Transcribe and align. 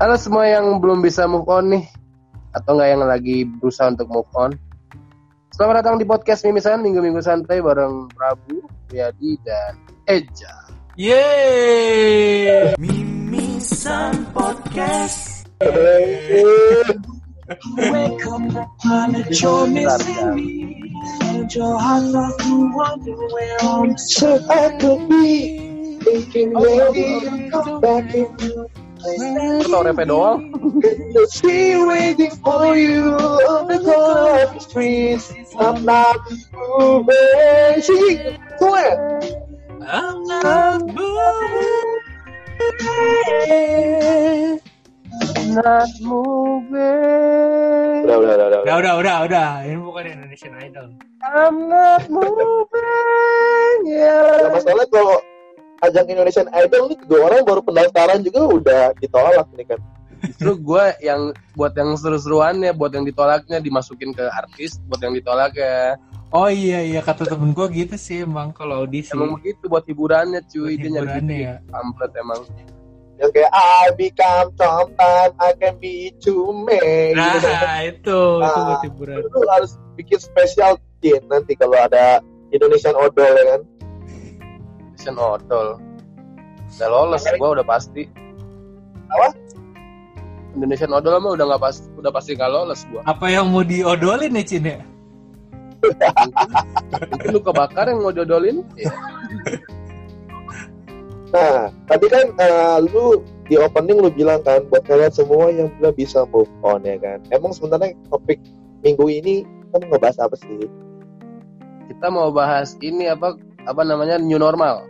Halo 0.00 0.16
semua 0.16 0.48
yang 0.48 0.80
belum 0.80 1.04
bisa 1.04 1.28
move 1.28 1.44
on 1.44 1.76
nih 1.76 1.84
atau 2.56 2.72
nggak 2.72 2.88
yang 2.88 3.04
lagi 3.04 3.44
berusaha 3.60 3.92
untuk 3.92 4.08
move 4.08 4.32
on. 4.32 4.56
Selamat 5.52 5.84
datang 5.84 6.00
di 6.00 6.08
podcast 6.08 6.40
Mimisan 6.48 6.80
Minggu-minggu 6.80 7.20
santai 7.20 7.60
bareng 7.60 8.08
Prabu, 8.08 8.64
Yadi 8.96 9.36
dan 9.44 9.76
Eja. 10.08 10.72
Yeay! 10.96 12.80
Mimisan 12.80 14.24
Podcast. 14.32 15.44
Wake 15.60 16.32
up 18.24 18.40
to 28.40 28.64
Lu 29.00 29.64
tau 29.64 29.80
rapnya 29.80 30.04
doang? 30.04 30.52
the 31.16 31.24
sea 31.32 31.76
waiting 31.80 32.30
for 32.44 32.76
you 32.76 33.16
on 33.48 33.66
the 33.68 33.80
the 33.80 34.60
streets. 34.60 35.32
I'm 35.56 35.84
not 35.84 36.20
moving. 36.52 37.80
Sing, 37.80 38.36
go 38.60 38.76
ahead. 38.76 38.98
I'm 39.80 40.22
not 40.28 40.84
Not 45.50 45.90
moving. 45.98 46.70
Udah, 48.06 48.16
udah, 48.22 48.34
udah, 48.38 48.46
udah. 48.46 48.60
Udah, 48.62 48.76
udah, 48.78 48.94
udah, 49.02 49.16
udah. 49.26 49.48
Ini 49.66 49.82
bukan 49.82 50.04
Indonesian 50.06 50.54
Idol. 50.62 50.94
I'm 51.26 51.66
not 51.66 52.06
moving. 52.06 53.80
Yeah. 53.82 54.54
masalahnya 54.54 54.86
kalau 54.94 55.18
ajang 55.80 56.06
Indonesian 56.08 56.48
Idol 56.52 56.92
nih 56.92 56.98
dua 57.08 57.20
orang 57.32 57.40
baru 57.44 57.60
pendaftaran 57.64 58.20
juga 58.20 58.40
udah 58.46 58.82
ditolak 59.00 59.48
nih 59.56 59.66
kan. 59.68 59.80
Justru 60.20 60.52
gue 60.60 60.84
yang 61.00 61.32
buat 61.56 61.72
yang 61.72 61.96
seru-seruannya, 61.96 62.76
buat 62.76 62.92
yang 62.92 63.08
ditolaknya 63.08 63.56
dimasukin 63.56 64.12
ke 64.12 64.28
artis, 64.28 64.76
buat 64.84 65.00
yang 65.00 65.16
ditolak 65.16 65.56
ya. 65.56 65.96
Oh 66.30 66.46
iya, 66.46 66.84
iya. 66.84 67.00
Kata 67.00 67.24
temen 67.24 67.56
gue 67.56 67.66
gitu 67.72 67.96
sih 67.96 68.22
emang 68.28 68.52
kalau 68.52 68.84
audisi. 68.84 69.16
Emang 69.16 69.40
begitu 69.40 69.66
buat 69.66 69.82
hiburannya 69.88 70.44
cuy, 70.44 70.76
Buat 70.76 70.80
dia 70.84 70.90
nyari 70.92 71.08
hiburannya 71.08 71.36
gitu 71.40 71.48
ya. 71.48 71.54
pamflet 71.72 72.12
emang. 72.20 72.40
Yang 73.20 73.30
kayak 73.36 73.52
I 73.52 73.86
become 73.96 74.48
Tompan, 74.56 75.28
I 75.36 75.50
can 75.56 75.74
be 75.80 76.12
man. 76.68 77.12
Nah, 77.16 77.36
Gitu 77.36 77.48
itu. 77.96 78.20
Itu 78.20 78.44
Nah. 78.44 78.64
buat 78.68 78.80
hiburan. 78.84 79.16
Lu 79.24 79.40
harus 79.48 79.72
bikin 79.96 80.20
spesial 80.20 80.76
Jin 81.00 81.24
nanti 81.32 81.56
kalau 81.56 81.80
ada 81.80 82.20
Indonesian 82.52 82.92
Idol 82.92 83.32
ya 83.32 83.44
kan. 83.56 83.60
Indonesian 85.00 85.40
Idol. 85.40 85.68
Udah 86.76 86.88
lolos, 86.92 87.24
gue 87.24 87.50
udah 87.56 87.66
pasti. 87.66 88.02
Apa? 89.08 89.28
Indonesian 90.52 90.92
Idol 90.92 91.16
mah 91.24 91.32
udah 91.40 91.44
nggak 91.56 91.62
pasti, 91.64 91.86
udah 91.96 92.12
pasti 92.12 92.30
nggak 92.36 92.52
lolos 92.52 92.84
gue. 92.92 93.00
Apa 93.08 93.32
yang 93.32 93.48
mau 93.48 93.64
diodolin 93.64 94.36
nih, 94.36 94.44
Cin 94.44 94.68
ya? 94.68 94.80
Mungkin 97.08 97.28
lu 97.32 97.40
kebakar 97.40 97.88
yang 97.88 98.04
mau 98.04 98.12
dodolin? 98.12 98.60
Iya. 98.76 98.92
Nah, 101.32 101.72
tadi 101.88 102.06
kan 102.12 102.26
eh, 102.36 102.78
lu 102.92 103.24
di 103.48 103.56
opening 103.56 104.04
lu 104.04 104.12
bilang 104.12 104.44
kan 104.44 104.68
buat 104.68 104.84
kalian 104.84 105.14
semua 105.14 105.48
yang 105.48 105.72
belum 105.80 105.96
bisa 105.96 106.28
move 106.28 106.50
on 106.60 106.84
ya 106.84 107.00
kan. 107.00 107.24
Emang 107.32 107.56
sebenarnya 107.56 107.96
topik 108.12 108.36
minggu 108.84 109.08
ini 109.08 109.48
kan 109.72 109.80
ngebahas 109.88 110.20
apa 110.20 110.36
sih? 110.36 110.68
Kita 111.88 112.12
mau 112.12 112.28
bahas 112.28 112.76
ini 112.84 113.08
apa 113.08 113.40
apa 113.64 113.82
namanya 113.82 114.16
new 114.16 114.36
normal. 114.36 114.86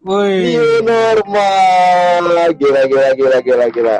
Woi. 0.00 0.54
New 0.54 0.80
normal. 0.82 2.24
Gila 2.54 2.82
gila 2.86 3.08
gila 3.12 3.38
gila 3.40 3.66
gila. 3.68 3.96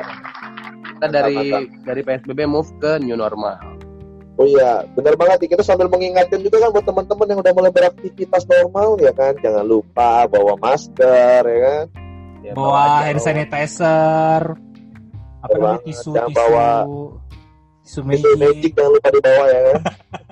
Kita 0.95 1.07
dari 1.09 1.35
Mantap, 1.37 1.63
dari 1.85 2.01
PSBB 2.03 2.41
move 2.45 2.71
ke 2.79 2.99
new 2.99 3.15
normal. 3.15 3.59
Oh 4.39 4.47
iya, 4.47 4.87
benar 4.95 5.19
banget 5.19 5.43
nih. 5.43 5.51
Kita 5.51 5.63
sambil 5.63 5.91
mengingatkan 5.91 6.39
juga 6.39 6.63
kan 6.63 6.71
buat 6.71 6.87
teman-teman 6.87 7.27
yang 7.27 7.39
udah 7.39 7.53
mulai 7.53 7.73
beraktivitas 7.73 8.47
normal 8.47 8.95
ya 8.97 9.11
kan. 9.11 9.35
Jangan 9.37 9.67
lupa 9.67 10.27
bawa 10.27 10.55
masker 10.57 11.43
ya 11.43 11.59
kan. 11.59 11.85
Ya, 12.39 12.53
Bawa 12.55 13.03
hand 13.03 13.19
sanitizer. 13.19 14.43
Apa 15.39 15.51
Bawa- 15.51 15.75
namanya 15.75 15.83
tisu, 15.85 16.11
jangan 16.15 16.31
tisu. 16.31 16.39
bawa- 16.39 16.87
Tisu 17.83 18.01
magic. 18.05 18.35
magic 18.39 18.71
jangan 18.75 18.91
lupa 18.95 19.09
dibawa 19.11 19.45
ya 19.49 19.61
kan. 19.61 19.77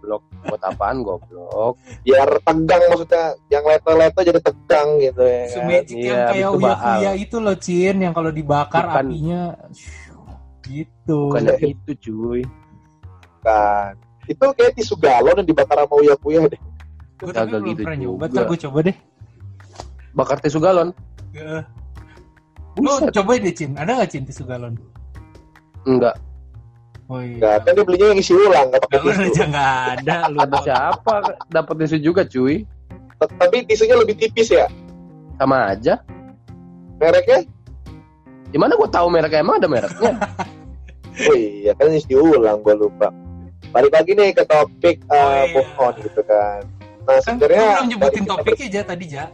Goblok. 0.00 0.22
Buat 0.48 0.62
apaan 0.64 0.96
goblok? 1.04 1.74
Biar 2.00 2.28
tegang 2.40 2.82
maksudnya. 2.88 3.24
Yang 3.52 3.64
leto-leto 3.68 4.20
jadi 4.24 4.40
tegang 4.40 4.88
gitu 4.96 5.22
ya 5.22 5.42
kan. 5.44 5.68
Iya, 5.68 5.80
yang 6.00 6.20
kayak 6.24 6.40
itu 6.40 6.56
uya-uya 6.56 7.10
itu 7.20 7.36
loh, 7.36 7.56
Cin. 7.60 7.96
Yang 8.00 8.14
kalau 8.16 8.30
dibakar 8.32 8.84
Bukan. 8.88 9.04
apinya... 9.04 9.42
Gitu. 10.64 11.18
Bukannya 11.28 11.54
itu 11.60 11.92
cuy. 11.98 12.42
kan 13.40 13.96
itu 14.30 14.44
kayak 14.54 14.72
tisu 14.78 14.94
galon 15.00 15.34
yang 15.42 15.48
dibakar 15.48 15.80
sama 15.82 15.94
uya-uya 15.98 16.46
deh 16.46 16.60
Gue 17.20 17.32
tapi 17.36 17.52
Kagak 17.52 17.60
belum 17.60 17.68
gitu 17.68 17.82
pernah 17.84 17.98
nyoba. 18.00 18.24
Ntar 18.32 18.44
gue 18.48 18.58
coba 18.64 18.78
deh. 18.80 18.96
Bakar 20.16 20.36
tisu 20.40 20.56
galon. 20.56 20.88
Lu 22.80 22.90
Buset. 22.96 23.12
coba 23.12 23.30
deh, 23.36 23.52
Cin. 23.52 23.76
Ada 23.76 23.90
nggak 23.92 24.08
Cin 24.08 24.24
tisu 24.24 24.42
galon? 24.48 24.74
Enggak. 25.84 26.16
Oh 27.10 27.18
iya. 27.18 27.34
Enggak, 27.42 27.56
kan 27.66 27.72
dia 27.74 27.84
belinya 27.84 28.06
yang 28.14 28.20
isi 28.22 28.32
ulang 28.32 28.66
nggak 28.70 28.80
pakai 28.86 28.98
tisu 29.02 29.42
ada. 29.50 30.16
Lu 30.30 30.38
Ada 30.38 30.56
siapa 30.62 31.14
dapat 31.50 31.74
tisu 31.82 31.96
juga 31.98 32.22
cuy? 32.22 32.62
Tapi 33.18 33.66
tisunya 33.68 34.00
lebih 34.00 34.16
tipis 34.16 34.48
ya 34.48 34.64
Sama 35.36 35.74
aja. 35.74 36.00
mereknya 36.96 37.44
Gimana 38.48 38.78
gua 38.78 38.88
tahu 38.88 39.10
mereknya 39.10 39.42
emang 39.42 39.60
ada 39.60 39.68
mereknya? 39.68 40.12
oh 41.28 41.36
iya 41.36 41.72
kan 41.76 41.92
isi 41.92 42.14
ulang 42.14 42.62
gua 42.62 42.78
lupa 42.78 43.08
balik 43.70 43.92
lagi 43.92 44.16
nih 44.16 44.32
ke 44.32 44.42
topik 44.46 45.04
uh, 45.06 45.14
Oh, 45.14 45.44
iya. 45.44 45.52
move 45.52 45.72
on 45.76 45.94
gitu 46.00 46.22
kan 46.24 46.60
nah 47.04 47.18
kan 47.20 47.36
lu 47.36 47.44
sebenarnya 47.44 47.66
belum 47.76 47.88
nyebutin 47.92 48.24
topiknya 48.24 48.66
aja 48.66 48.80
tadi, 48.86 49.04
Ja. 49.10 49.24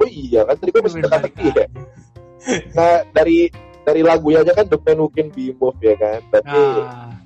oh 0.00 0.08
iya 0.08 0.40
kan 0.42 0.54
tadi 0.58 0.70
gua 0.74 0.82
masih 0.82 0.98
Udah 0.98 1.06
dekat 1.06 1.20
balik 1.22 1.34
lagi 1.38 1.48
ya 1.54 1.66
nah 2.74 2.94
dari 3.12 3.38
dari 3.88 4.04
lagunya 4.04 4.44
aja 4.44 4.52
kan 4.52 4.68
The 4.68 4.76
Man 4.84 5.00
Who 5.00 5.08
Can 5.08 5.32
Be 5.32 5.56
Moved 5.56 5.80
ya 5.80 5.96
kan 5.96 6.20
berarti 6.28 6.60
Ah, 6.84 7.16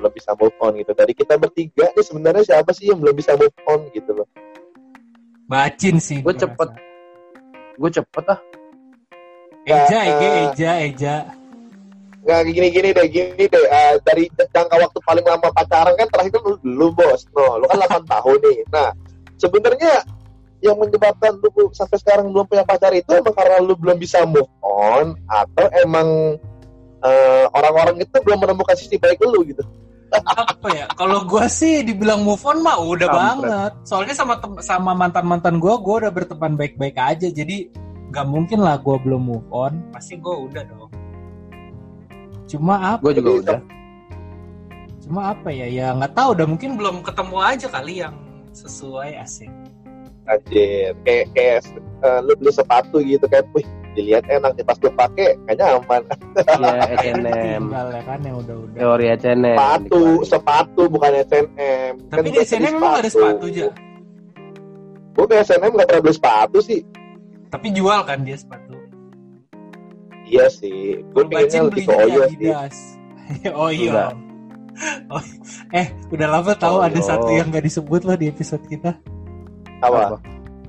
belum 0.00 0.12
bisa 0.16 0.32
move 0.40 0.56
on 0.64 0.72
gitu 0.80 0.92
dari 0.96 1.12
kita 1.12 1.36
bertiga 1.36 1.92
nih 1.92 2.04
sebenarnya 2.04 2.44
siapa 2.48 2.72
sih 2.72 2.88
yang 2.88 3.00
belum 3.00 3.12
bisa 3.12 3.36
move 3.36 3.52
on 3.68 3.92
gitu 3.92 4.16
loh 4.16 4.28
bacin 5.46 6.02
sih. 6.02 6.18
Gua 6.26 6.34
gua 6.34 6.42
cepet. 6.42 6.68
Gue 7.78 7.90
cepet 7.92 8.24
ah. 8.26 8.40
Eja, 9.66 9.98
Ege, 10.02 10.26
ah. 10.26 10.42
Eja, 10.50 10.70
Eja. 10.82 11.16
nggak 12.26 12.42
gini-gini 12.50 12.90
deh 12.90 13.06
gini 13.06 13.44
deh 13.46 13.64
eh, 13.70 13.94
dari 14.02 14.26
jangka 14.26 14.74
waktu 14.82 14.98
paling 15.06 15.22
lama 15.22 15.46
pacaran 15.46 15.94
kan 15.94 16.10
terakhir 16.10 16.34
kan 16.34 16.42
lu, 16.42 16.58
lu 16.66 16.88
bos 16.90 17.22
no 17.30 17.54
lu 17.62 17.70
kan 17.70 17.78
8 17.86 18.02
tahun 18.18 18.38
nih 18.42 18.58
nah 18.66 18.90
sebenarnya 19.38 20.02
yang 20.64 20.76
menyebabkan 20.80 21.36
lu 21.36 21.68
sampai 21.76 21.96
sekarang 22.00 22.32
belum 22.32 22.48
punya 22.48 22.64
pacar 22.64 22.92
itu 22.96 23.12
emang 23.12 23.34
karena 23.36 23.60
lu 23.60 23.76
belum 23.76 23.96
bisa 24.00 24.24
move 24.24 24.48
on 24.64 25.16
atau 25.28 25.66
emang 25.84 26.40
eh, 27.04 27.44
orang-orang 27.52 28.00
itu 28.00 28.16
belum 28.24 28.40
menemukan 28.40 28.76
sisi 28.76 28.96
baik 28.96 29.20
lu 29.20 29.44
gitu 29.44 29.62
Apa 30.24 30.68
ya? 30.72 30.86
Kalau 30.94 31.26
gua 31.26 31.50
sih 31.50 31.82
dibilang 31.82 32.22
move 32.22 32.40
on 32.46 32.62
mah 32.62 32.78
udah 32.78 33.08
Kampret. 33.10 33.20
banget. 33.20 33.72
Soalnya 33.84 34.14
sama 34.14 34.34
sama 34.62 34.92
mantan-mantan 34.94 35.58
gua, 35.58 35.76
gua 35.82 36.06
udah 36.06 36.12
berteman 36.14 36.54
baik-baik 36.54 36.96
aja. 36.96 37.28
Jadi 37.28 37.70
nggak 38.14 38.26
mungkin 38.30 38.62
lah 38.62 38.78
gua 38.80 38.96
belum 39.02 39.22
move 39.26 39.48
on. 39.50 39.82
Pasti 39.90 40.16
gua 40.16 40.46
udah 40.46 40.62
dong. 40.66 40.90
Cuma 42.46 42.94
apa? 42.94 43.02
Gue 43.02 43.14
juga 43.18 43.30
Jadi, 43.34 43.40
udah. 43.42 43.60
Cuma 45.02 45.20
apa 45.34 45.48
ya? 45.50 45.66
Ya 45.66 45.86
nggak 45.94 46.14
tahu. 46.14 46.28
Udah 46.38 46.46
mungkin 46.46 46.70
belum 46.78 46.96
ketemu 47.02 47.36
aja 47.42 47.66
kali 47.66 47.94
yang 48.06 48.14
sesuai 48.54 49.10
asik. 49.20 49.50
Anjir 50.26 50.94
kayak 51.02 51.24
kayak 51.32 51.58
eh, 52.00 52.18
lu 52.20 52.32
beli 52.34 52.50
sepatu 52.50 52.98
gitu 52.98 53.26
kan 53.26 53.42
wih 53.52 53.64
dilihat 53.92 54.26
enak 54.26 54.52
nih 54.52 54.62
pas 54.62 54.76
lu 54.76 54.92
pakai 54.92 55.40
kayaknya 55.42 55.66
aman 55.74 56.02
Iya 56.36 56.84
H&M. 57.00 57.24
tinggal 57.64 57.88
ya 57.88 58.02
kan 58.04 58.18
yang 58.20 58.36
udah-udah. 58.38 58.76
Teori 58.76 59.04
H&M. 59.08 59.40
sepatu 59.48 60.00
sepatu 60.22 60.82
bukan 60.86 61.10
S&M 61.18 61.92
Tapi 62.06 62.28
di 62.28 62.38
SNM 62.38 62.74
memang 62.74 62.92
ada 62.98 63.08
sepatu 63.08 63.46
aja. 63.46 63.68
gue 65.10 65.24
ke 65.24 65.34
SNM 65.40 65.70
nggak 65.70 65.86
pernah 65.86 66.02
beli 66.02 66.14
sepatu 66.14 66.58
sih 66.60 66.80
Tapi 67.48 67.66
jual 67.72 68.00
kan 68.02 68.20
dia 68.20 68.36
sepatu. 68.36 68.76
iya 70.24 70.44
sih 70.46 71.00
gue 71.06 71.22
pengennya 71.24 71.60
lebih 71.64 71.82
ke 71.82 71.92
Oyo 71.94 72.20
sih 72.22 72.36
Adidas. 72.36 72.76
oh 73.58 73.70
iya. 73.70 74.12
Oh, 75.08 75.24
eh, 75.72 75.88
udah 76.06 76.28
lama 76.30 76.52
tahu 76.52 76.84
ada 76.84 76.92
Oh. 76.92 77.00
satu 77.00 77.32
yang 77.32 77.48
gak 77.48 77.64
disebut 77.64 78.04
loh 78.04 78.12
di 78.12 78.28
episode 78.28 78.60
kita. 78.62 78.92
Apa 79.82 80.16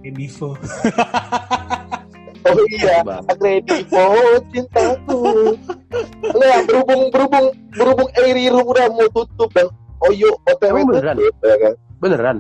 Edivo. 0.04 0.56
oh 2.48 2.60
iya 2.72 3.04
Bang. 3.04 3.24
Agredivo 3.28 4.06
cintaku 4.52 5.20
Lu 6.24 6.44
yang 6.44 6.64
berhubung 6.64 7.02
berhubung 7.12 7.46
berhubung 7.74 8.10
Airirum 8.16 8.64
udah 8.64 8.88
mau 8.88 9.08
tutup 9.12 9.50
dan 9.52 9.68
Oyo 10.00 10.38
OTW 10.46 10.72
Emang 10.72 10.88
beneran? 10.94 11.16
tutup 11.18 11.36
ya 11.44 11.56
kan 11.60 11.74
Beneran? 12.00 12.38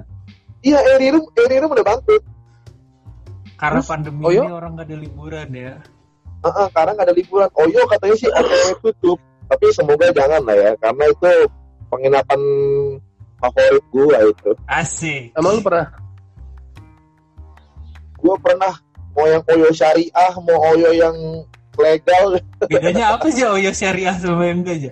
iya 0.61 0.79
Airirum 0.95 1.23
Airirum 1.35 1.69
udah 1.73 1.85
bangkrut 1.85 2.23
Karena 3.57 3.81
Terus, 3.81 3.89
pandemi 3.89 4.21
oh, 4.21 4.31
ini 4.31 4.53
orang 4.53 4.77
gak 4.77 4.85
ada 4.85 4.97
liburan 5.01 5.49
ya. 5.49 5.73
"Ah, 6.39 6.49
ah, 6.53 6.65
sekarang 6.69 6.95
ada 7.01 7.09
liburan 7.11 7.49
Oyo 7.57 7.81
katanya 7.89 8.15
sih 8.15 8.29
OTW 8.29 8.67
tutup 8.81 9.17
tapi 9.47 9.65
semoga 9.71 10.11
jangan 10.11 10.43
lah 10.43 10.55
ya 10.55 10.71
karena 10.77 11.03
itu 11.07 11.31
penginapan 11.87 12.41
favorit 13.39 13.83
gua 13.89 14.17
itu 14.23 14.51
Asik. 14.67 15.31
Emang 15.33 15.55
lu 15.55 15.61
pernah? 15.63 15.87
Gua 18.17 18.35
pernah 18.37 18.73
mau 19.11 19.25
yang 19.25 19.43
Oyo 19.47 19.69
syariah 19.71 20.11
mau 20.37 20.57
Oyo 20.67 20.89
yang 20.91 21.15
legal 21.75 22.37
Bedanya 22.71 23.13
apa 23.13 23.27
sih 23.27 23.43
Oyo 23.43 23.71
syariah 23.71 24.15
sama 24.15 24.45
yang 24.45 24.61
enggak 24.61 24.75
aja? 24.79 24.91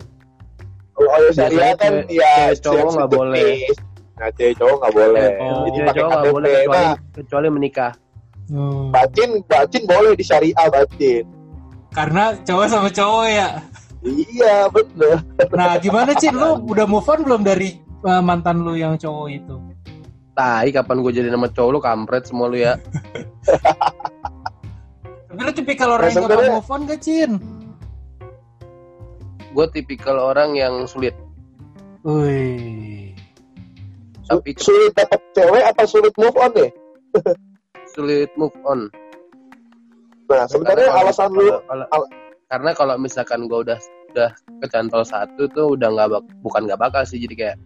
Kalau 0.91 1.09
Oyo 1.11 1.29
syariah 1.31 1.73
kan 1.75 1.93
cewek- 1.99 2.09
ya 2.11 2.31
cewek 2.49 2.61
cowok 2.63 2.89
nggak 2.91 3.11
boleh. 3.11 3.53
nah 4.15 4.29
cewek 4.31 4.53
cowok 4.55 4.75
nggak 4.77 4.93
boleh 4.95 5.27
Oh. 5.37 5.63
jadi 5.65 5.77
pakai 5.83 5.93
cowok 5.93 6.07
nggak 6.07 6.21
KTP 6.21 6.31
boleh 6.31 6.53
kecuali 6.55 6.77
nah 6.79 6.93
kecuali 7.11 7.47
menikah. 7.49 7.91
Hmm. 8.45 8.85
bacin 8.89 9.29
bacin 9.43 9.83
boleh 9.83 10.13
di 10.13 10.21
syariah 10.21 10.67
bacin 10.67 11.25
Karena 11.89 12.23
cowok 12.39 12.67
sama 12.67 12.89
cowok 12.89 13.25
ya. 13.25 13.49
iya 14.05 14.55
bener 14.67 15.17
Nah, 15.49 15.75
gimana 15.77 16.13
Cin? 16.13 16.31
Lu 16.31 16.61
udah 16.63 16.85
move 16.85 17.01
on 17.03 17.19
belum 17.21 17.41
dari 17.41 17.75
uh, 18.01 18.21
mantan 18.21 18.61
lu 18.61 18.73
yang 18.73 18.93
cowok 18.95 19.27
itu? 19.31 19.55
Tai 20.35 20.67
kapan 20.67 20.99
gue 20.99 21.11
jadi 21.15 21.29
nama 21.31 21.47
cowok 21.47 21.69
lu 21.71 21.79
kampret 21.79 22.27
semua 22.27 22.51
lu 22.51 22.59
ya. 22.59 22.75
Tapi 25.31 25.41
lu 25.41 25.51
tipikal 25.51 25.95
orang 25.95 26.11
yang 26.11 26.27
gampang 26.27 26.53
move 26.53 26.69
on 26.69 26.81
gak, 26.85 26.99
Cin? 26.99 27.31
Gue 29.51 29.65
tipikal 29.71 30.15
orang 30.15 30.55
yang 30.55 30.83
sulit. 30.85 31.15
Wih. 32.03 33.15
Tapi 34.25 34.51
Su- 34.57 34.69
sulit 34.69 34.91
dapat 34.91 35.21
cewek 35.31 35.63
apa 35.63 35.83
sulit 35.85 36.13
move 36.15 36.33
on 36.35 36.51
nih 36.51 36.71
sulit 37.93 38.29
move 38.35 38.57
on. 38.63 38.89
nah 40.25 40.49
sebenarnya 40.49 40.89
Karena 40.89 40.97
kalau- 40.97 41.05
alasan 41.05 41.29
lu 41.31 41.45
kalau- 41.45 41.61
kalau- 41.61 41.89
al- 41.93 42.11
karena 42.45 42.71
kalau 42.73 42.95
misalkan 42.97 43.45
gue 43.45 43.59
udah 43.61 43.77
udah 44.11 44.29
kecantol 44.59 45.05
satu 45.05 45.45
tuh 45.49 45.77
udah 45.77 45.93
nggak 45.93 46.09
bak- 46.09 46.29
bukan 46.41 46.65
nggak 46.65 46.81
bakal 46.81 47.05
sih 47.05 47.21
jadi 47.21 47.35
kayak 47.37 47.57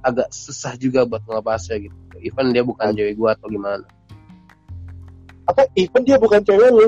agak 0.00 0.28
susah 0.32 0.74
juga 0.76 1.04
buat 1.04 1.22
ngelepasnya 1.24 1.88
gitu. 1.88 1.96
Even 2.20 2.52
dia 2.52 2.64
bukan 2.64 2.92
cewek 2.92 3.16
gue 3.16 3.28
atau 3.30 3.48
gimana. 3.48 3.84
apa 5.48 5.66
even 5.74 6.06
dia 6.06 6.14
bukan 6.14 6.46
cewek 6.46 6.70
lu 6.70 6.86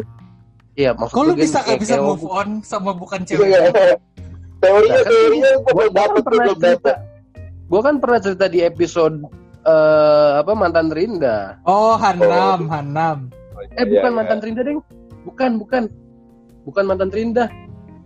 Iya 0.78 0.94
maksud 0.94 1.18
Kok 1.18 1.24
lu 1.26 1.32
gue 1.34 1.42
bisa 1.42 1.66
gak 1.66 1.82
bisa 1.82 1.98
move 1.98 2.22
on 2.30 2.62
sama 2.62 2.94
bukan 2.94 3.26
cewek? 3.26 3.50
Iya. 3.50 3.98
teorinya 4.62 5.00
Nah, 5.02 5.08
teorinya 5.10 5.50
gue 5.58 5.72
Gua 5.74 5.74
belum 5.74 5.92
dapet 5.92 6.22
belum 6.22 6.56
cerita. 6.62 6.68
dapet 6.78 6.96
Gue 7.66 7.80
kan 7.82 7.94
pernah 7.98 8.20
cerita 8.22 8.46
di 8.46 8.58
episode 8.62 9.16
eh 9.62 10.30
apa 10.42 10.52
mantan 10.58 10.90
Rinda. 10.90 11.58
Oh, 11.66 11.94
Hanam, 11.94 12.66
Hanam. 12.66 13.18
Eh 13.78 13.82
Iya, 13.82 13.84
bukan 13.88 14.10
iya. 14.10 14.18
mantan 14.18 14.38
Trinda 14.42 14.62
deng. 14.66 14.80
Bukan, 15.22 15.50
bukan. 15.62 15.82
Bukan 16.66 16.84
mantan 16.86 17.08
Trinda. 17.14 17.46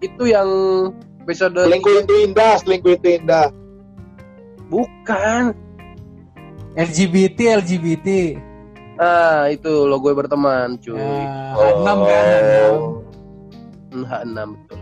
Itu 0.04 0.28
yang 0.28 0.48
episode 1.26 1.58
selingkuh 1.58 2.06
itu 2.06 2.14
indah 2.22 2.54
selingkuh 2.62 2.92
itu 3.02 3.18
indah 3.18 3.50
bukan. 4.66 5.54
LGBT, 6.76 7.38
LGBT. 7.56 8.08
Ah, 8.96 9.48
itu 9.48 9.68
lo 9.84 9.96
gue 9.96 10.12
berteman, 10.12 10.76
cuy. 10.78 10.96
Ya, 10.96 11.52
Hanam 11.52 11.98
kan, 12.02 12.24
Hanam. 12.24 12.74
Hmm, 13.86 14.04
H6 14.04 14.38
betul. 14.52 14.78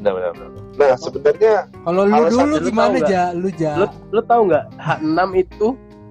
benar 0.00 0.12
benar 0.16 0.32
benar 0.32 0.50
nah 0.70 0.92
sebenarnya 0.96 1.54
Kalau 1.76 2.02
lu 2.08 2.20
dulu 2.24 2.44
lu 2.46 2.56
gimana? 2.64 2.96
Ja? 3.04 3.24
Lu, 3.36 3.52
Ja? 3.52 3.74
Lo 3.76 3.86
lo 4.08 4.20
tahu 4.24 4.48
nggak 4.48 4.64
H6 4.80 5.20
itu 5.36 5.66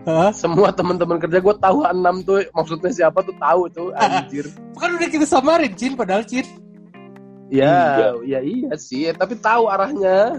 Hah? 0.06 0.30
semua 0.30 0.70
teman-teman 0.70 1.18
kerja 1.18 1.42
gue 1.42 1.56
tahu 1.58 1.78
H6 1.82 2.08
tuh 2.22 2.38
maksudnya 2.54 2.92
siapa 2.94 3.26
tuh 3.26 3.34
tahu 3.36 3.62
tuh 3.74 3.90
anjir. 3.98 4.46
Bukan 4.78 4.90
udah 4.94 5.10
kita 5.10 5.26
samarin, 5.26 5.74
Cin, 5.74 5.98
padahal 5.98 6.22
Cin. 6.22 6.46
Ya, 7.50 8.14
ya 8.24 8.40
iya 8.40 8.72
sih, 8.74 9.10
tapi 9.12 9.34
tahu 9.36 9.66
arahnya. 9.68 10.38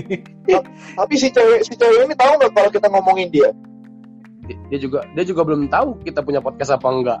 tapi 0.98 1.14
si 1.14 1.28
cewek 1.28 1.62
si 1.62 1.74
cewek 1.74 2.06
ini 2.06 2.14
tahu 2.14 2.38
nggak 2.38 2.52
kalau 2.52 2.70
kita 2.70 2.86
ngomongin 2.88 3.28
dia 3.28 3.50
Dia- 4.70 4.80
juga 4.80 5.06
dia 5.14 5.22
juga 5.22 5.42
belum 5.42 5.66
tahu 5.66 6.02
kita 6.02 6.18
punya 6.20 6.38
podcast 6.38 6.74
apa 6.74 6.86
enggak. 6.86 7.20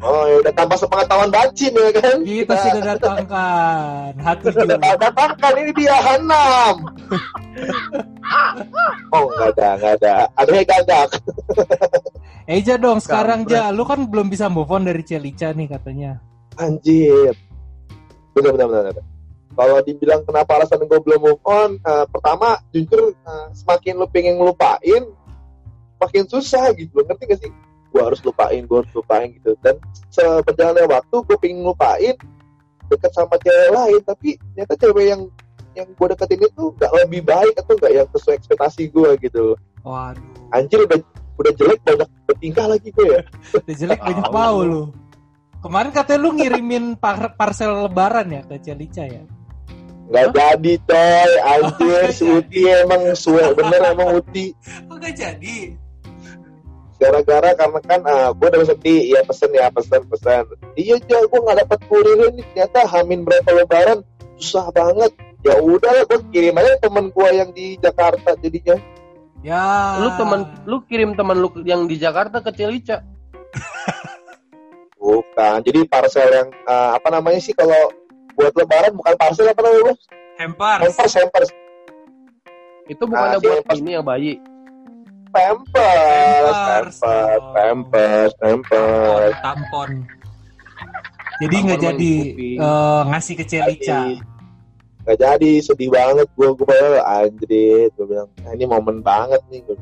oh 0.00 0.24
ya 0.26 0.36
udah 0.40 0.52
tanpa 0.52 0.74
sepengetahuan 0.74 1.28
bacin 1.28 1.70
ya 1.70 1.90
kan 1.92 2.16
kita 2.20 2.54
sudah 2.56 2.82
datangkan 2.92 4.10
hati 4.18 4.46
sudah 4.50 4.76
juga. 4.80 4.96
datangkan 5.00 5.52
ini 5.60 5.72
dia 5.72 5.96
Hanam 5.96 6.76
oh 9.14 9.24
nggak 9.30 9.48
ada 9.54 9.68
nggak 9.76 9.92
ada 10.02 10.14
ada 10.34 10.50
yang 10.50 10.66
gagak 10.66 11.08
Eja 12.44 12.76
dong, 12.76 13.00
sekarang 13.00 13.48
Kampret. 13.48 13.56
Ja, 13.56 13.72
lu 13.72 13.88
kan 13.88 14.04
belum 14.04 14.28
bisa 14.28 14.52
move 14.52 14.68
on 14.68 14.84
dari 14.84 15.00
Celica 15.00 15.48
nih 15.48 15.64
katanya. 15.64 16.20
anjir 16.60 17.32
benar 18.34 18.50
benar 18.52 18.66
benar, 18.68 18.84
benar. 18.90 19.04
kalau 19.54 19.78
dibilang 19.86 20.20
kenapa 20.26 20.50
alasan 20.58 20.82
gue 20.82 21.00
belum 21.00 21.20
move 21.22 21.42
on 21.46 21.78
eh, 21.78 22.06
pertama 22.10 22.58
jujur 22.74 23.14
eh, 23.14 23.46
semakin 23.54 23.94
lu 24.02 24.06
pengen 24.10 24.36
ngelupain 24.36 25.14
makin 26.04 26.24
susah 26.28 26.74
gitu. 26.76 27.00
Ngerti 27.00 27.24
gak 27.30 27.40
sih? 27.40 27.52
Gue 27.94 28.02
harus 28.02 28.20
lupain 28.26 28.60
gue 28.60 28.78
harus 28.84 28.92
lupain 28.92 29.28
gitu. 29.32 29.56
Dan 29.64 29.78
seberjalannya 30.12 30.84
waktu 30.90 31.16
gue 31.24 31.36
pengen 31.40 31.64
ngelupain 31.64 32.16
deket 32.92 33.12
sama 33.14 33.38
cewek 33.40 33.70
lain. 33.72 34.00
Tapi 34.04 34.28
ternyata 34.36 34.74
cewek 34.76 35.06
yang 35.08 35.22
yang 35.74 35.88
gue 35.90 36.06
deketin 36.14 36.38
itu 36.46 36.64
nggak 36.78 36.92
lebih 37.02 37.22
baik 37.26 37.54
atau 37.58 37.74
nggak 37.74 37.92
yang 37.94 38.08
sesuai 38.14 38.34
ekspektasi 38.38 38.94
gue 38.94 39.10
gitu. 39.26 39.58
Waduh, 39.82 40.54
anjir 40.54 40.86
udah 40.86 40.98
udah 41.34 41.52
jelek 41.58 41.82
banyak 41.82 42.08
bertingkah 42.30 42.66
lagi 42.70 42.88
gue 42.94 43.06
ya. 43.10 43.22
Udah 43.58 43.74
jelek 43.74 43.98
banyak 43.98 44.30
mau 44.30 44.62
lu. 44.62 44.94
Kemarin 45.64 45.90
katanya 45.96 46.20
lu 46.20 46.30
ngirimin 46.36 46.84
par- 47.00 47.32
parcel 47.40 47.88
lebaran 47.88 48.28
ya 48.28 48.44
ke 48.44 48.60
Celica 48.60 49.08
ya? 49.08 49.24
nggak 50.04 50.36
jadi 50.36 50.72
coy 50.84 51.30
anjir 51.40 51.80
Nggak 51.80 52.12
si 52.12 52.24
Uti 52.28 52.60
emang 52.68 53.16
suwe 53.16 53.56
bener 53.56 53.80
emang 53.96 54.20
Uti 54.20 54.52
Oh 54.92 55.00
gak 55.00 55.16
jadi? 55.16 55.80
gara-gara 56.94 57.50
karena 57.58 57.80
kan 57.84 58.00
ah, 58.06 58.28
gue 58.32 58.48
udah 58.48 58.76
di 58.80 59.12
ya 59.12 59.20
pesen 59.26 59.50
ya 59.50 59.66
pesen 59.68 60.04
pesen 60.08 60.44
iya 60.78 60.96
coy 61.02 61.24
gue 61.26 61.40
nggak 61.42 61.58
dapet 61.66 61.80
kurir 61.90 62.16
ini 62.32 62.40
ternyata 62.54 62.86
hamin 62.86 63.26
berapa 63.26 63.50
lebaran 63.50 63.98
susah 64.38 64.72
banget 64.72 65.12
ya 65.44 65.58
udah 65.58 65.90
lah 65.90 66.04
gue 66.06 66.20
kirim 66.32 66.54
aja 66.56 66.80
temen 66.80 67.10
gue 67.10 67.28
yang 67.34 67.50
di 67.52 67.76
Jakarta 67.80 68.36
jadinya 68.40 68.78
Ya. 69.44 70.00
Lu 70.00 70.08
teman 70.16 70.64
lu 70.64 70.80
kirim 70.88 71.12
teman 71.12 71.36
lu 71.36 71.52
yang 71.68 71.84
di 71.84 72.00
Jakarta 72.00 72.40
ke 72.40 72.48
Celica. 72.56 73.04
bukan 75.04 75.60
jadi 75.60 75.80
parcel 75.84 76.24
yang 76.26 76.48
ah, 76.64 76.96
apa 76.96 77.08
namanya 77.10 77.36
sih 77.38 77.52
kalau 77.52 77.92
buat 78.32 78.50
lebaran 78.54 78.92
bukan 78.94 79.14
parcel 79.14 79.46
apa 79.46 79.60
namanya 79.60 79.94
Hampers. 80.34 80.80
hampers 80.82 81.14
hampers 81.14 81.50
Itu 82.84 83.04
bukannya 83.04 83.36
Ah, 83.36 83.38
si 83.38 83.44
buat 83.44 83.60
Pampers. 83.62 83.78
ini 83.78 83.90
yang 83.92 84.02
bayi. 84.02 84.32
pampers 85.30 86.56
Pampers. 86.56 86.96
pampers 87.52 88.32
pampers 88.34 89.34
Tampon. 89.40 89.90
Jadi 91.36 91.52
Tampon 91.52 91.66
nggak 91.66 91.80
jadi 91.82 92.12
eh, 92.56 93.00
ngasih 93.06 93.34
ke 93.34 93.44
Celica. 93.44 94.00
nggak 95.04 95.18
jadi 95.18 95.50
sedih 95.60 95.90
banget 95.90 96.28
gue 96.30 96.48
gue 96.50 96.64
padahal 96.64 96.96
anjir 97.20 97.50
gue 97.90 98.04
bilang 98.04 98.28
"Ah, 98.40 98.52
ini 98.52 98.64
momen 98.64 98.98
banget 99.00 99.40
nih 99.48 99.60
gue 99.62 99.76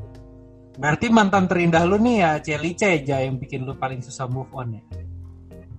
Berarti 0.73 1.07
mantan 1.09 1.45
terindah 1.45 1.85
lu 1.85 1.95
nih 1.97 2.17
ya 2.19 2.31
Celica 2.39 2.89
ya 2.89 2.99
Ja, 2.99 3.19
yang 3.21 3.37
bikin 3.37 3.63
lu 3.63 3.77
paling 3.77 4.01
susah 4.01 4.25
move 4.25 4.49
on 4.51 4.73
ya? 4.73 4.83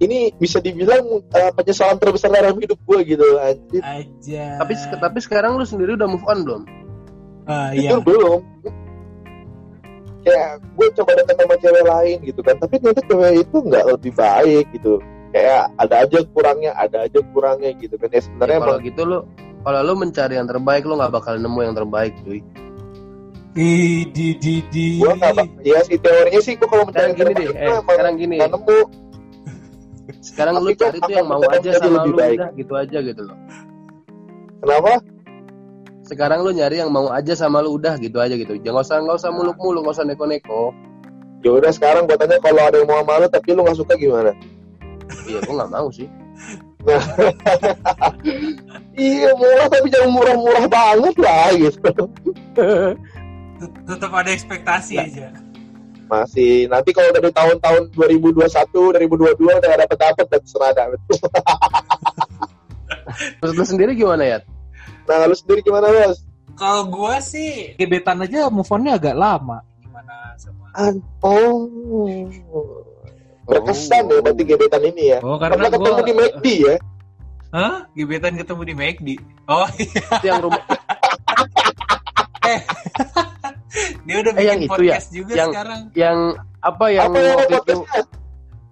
Ini 0.01 0.33
bisa 0.41 0.57
dibilang 0.57 1.21
uh, 1.21 1.51
penyesalan 1.53 2.01
terbesar 2.01 2.33
dalam 2.33 2.57
hidup 2.57 2.79
gue 2.81 2.99
gitu 3.05 3.25
anjir 3.37 3.81
Aja. 3.85 4.57
Tapi 4.61 4.73
tapi 4.97 5.17
sekarang 5.21 5.59
lu 5.59 5.65
sendiri 5.67 5.93
udah 5.93 6.09
move 6.09 6.25
on 6.25 6.41
belum? 6.41 6.63
Ah, 7.43 7.75
jujur 7.75 7.99
iya. 7.99 8.07
belum 8.07 8.39
kayak 10.23 10.49
gue 10.79 10.87
coba 10.95 11.11
deket 11.19 11.35
sama 11.35 11.55
cewek 11.59 11.83
lain 11.83 12.17
gitu 12.23 12.39
kan 12.39 12.55
tapi 12.55 12.79
ternyata 12.79 13.03
cewek 13.05 13.33
itu 13.43 13.57
nggak 13.59 13.85
lebih 13.91 14.11
baik 14.15 14.65
gitu 14.71 14.93
kayak 15.35 15.67
ada 15.75 15.95
aja 16.07 16.17
kurangnya 16.31 16.71
ada 16.79 16.97
aja 17.03 17.19
kurangnya 17.35 17.75
gitu 17.75 17.95
kan 17.99 18.07
ya 18.09 18.21
sebenarnya 18.23 18.57
Ya, 18.57 18.63
kalau 18.63 18.77
emang 18.79 18.87
gitu 18.87 19.01
lu 19.03 19.19
kalau 19.63 19.79
lu 19.83 19.93
mencari 19.99 20.33
yang 20.39 20.47
terbaik 20.47 20.83
lu 20.87 20.95
nggak 20.95 21.11
bakal 21.11 21.33
nemu 21.39 21.59
yang 21.63 21.75
terbaik 21.75 22.13
cuy. 22.23 22.39
Ih, 23.53 24.09
di 24.09 24.33
di 24.41 24.65
di. 24.73 24.97
gue 24.97 25.13
nggak 25.13 25.61
ya 25.61 25.79
sih 25.85 25.95
teorinya 26.01 26.41
sih 26.41 26.57
gue 26.57 26.67
kalau 26.67 26.83
mencari 26.89 27.13
Sekarang 27.13 27.31
gini 27.31 27.31
deh, 27.37 27.47
terbaik 27.53 27.69
eh, 27.69 27.79
sekarang 27.85 28.15
gini. 28.17 28.37
nemu 28.41 28.77
Sekarang 30.19 30.59
Tapi 30.59 30.65
lu 30.65 30.71
kan 30.75 30.79
cari 30.83 30.99
tuh 30.99 31.13
yang 31.13 31.27
mau 31.27 31.43
aja 31.47 31.69
sama 31.79 31.87
lebih 32.03 32.11
lu 32.11 32.17
baik. 32.19 32.37
udah 32.37 32.49
gitu 32.55 32.73
aja 32.75 32.97
gitu 32.99 33.21
loh. 33.23 33.37
kenapa 34.59 34.91
Sekarang 36.03 36.39
lu 36.43 36.51
nyari 36.51 36.75
yang 36.83 36.91
mau 36.91 37.07
aja 37.07 37.33
sama 37.33 37.63
lu 37.63 37.79
udah 37.79 37.95
gitu 37.95 38.19
aja 38.19 38.35
gitu. 38.35 38.59
Jangan 38.59 38.83
usah 38.83 38.97
nggak 38.99 39.17
usah 39.23 39.31
muluk-muluk, 39.31 39.87
nggak 39.87 39.95
usah 39.95 40.05
neko-neko. 40.05 40.75
ya 41.43 41.51
udah 41.51 41.71
sekarang 41.71 42.07
gue 42.07 42.15
tanya 42.15 42.39
kalau 42.39 42.63
ada 42.63 42.79
yang 42.79 42.87
mau 42.87 43.03
sama 43.03 43.19
lu 43.19 43.27
tapi 43.27 43.47
lu 43.51 43.63
nggak 43.63 43.75
suka 43.75 43.93
gimana 43.99 44.31
Iya, 45.27 45.39
gua 45.43 45.53
nggak 45.59 45.71
mau 45.71 45.87
sih. 45.91 46.07
iya 48.99 49.31
murah 49.39 49.67
tapi 49.71 49.87
jangan 49.87 50.11
murah-murah 50.11 50.65
banget 50.67 51.15
lah 51.19 51.47
gitu 51.55 51.91
Tetap 53.87 54.11
ada 54.11 54.29
ekspektasi 54.31 54.93
aja. 54.99 55.31
Masih 56.07 56.67
nanti 56.67 56.91
kalau 56.91 57.09
dari 57.15 57.31
tahun-tahun 57.31 57.95
2021 57.95 58.45
2022 58.47 59.39
udah 59.39 59.79
dapet 59.79 59.97
dapet 59.97 60.25
dan 60.29 60.41
serada 60.43 60.83
Menurut 63.41 63.55
lu 63.59 63.65
sendiri 63.67 63.91
gimana 63.93 64.23
ya? 64.23 64.39
Nah, 65.05 65.27
lu 65.27 65.35
sendiri 65.35 65.59
gimana, 65.61 65.91
Bos? 65.91 66.23
Kalau 66.53 66.85
gua 66.87 67.17
sih 67.17 67.73
gebetan 67.75 68.21
aja 68.21 68.47
move 68.47 68.69
on-nya 68.69 68.95
agak 69.01 69.17
lama. 69.17 69.65
Gimana 69.81 70.37
sama 70.37 70.69
An 70.77 71.01
oh. 71.25 72.29
Berkesan 73.43 74.07
ya 74.07 74.21
berarti 74.23 74.43
gebetan 74.45 74.81
ini 74.85 75.17
ya. 75.17 75.19
Oh, 75.25 75.35
Karena 75.41 75.67
karena 75.67 75.73
ketemu 75.73 75.93
gua 75.97 76.05
di 76.05 76.15
McD 76.15 76.47
ya. 76.63 76.75
Hah? 77.53 77.75
Gebetan 77.93 78.33
ketemu 78.37 78.61
di 78.63 78.73
McD. 78.77 79.09
Oh, 79.49 79.67
Itu 79.77 80.25
yang 80.25 80.41
rumah 80.45 80.61
dia 84.05 84.15
udah 84.19 84.31
Eh, 84.31 84.35
bikin 84.35 84.49
yang 84.49 84.59
itu 84.59 84.67
ya? 84.67 84.71
podcast 84.73 85.07
juga 85.09 85.33
Yang- 85.33 85.51
sekarang. 85.53 85.81
yang 85.93 86.17
apa 86.59 86.85
yang 86.87 87.05
Apa 87.09 87.17
yang 87.19 87.35
waktu 87.35 87.55
itu? 87.55 87.77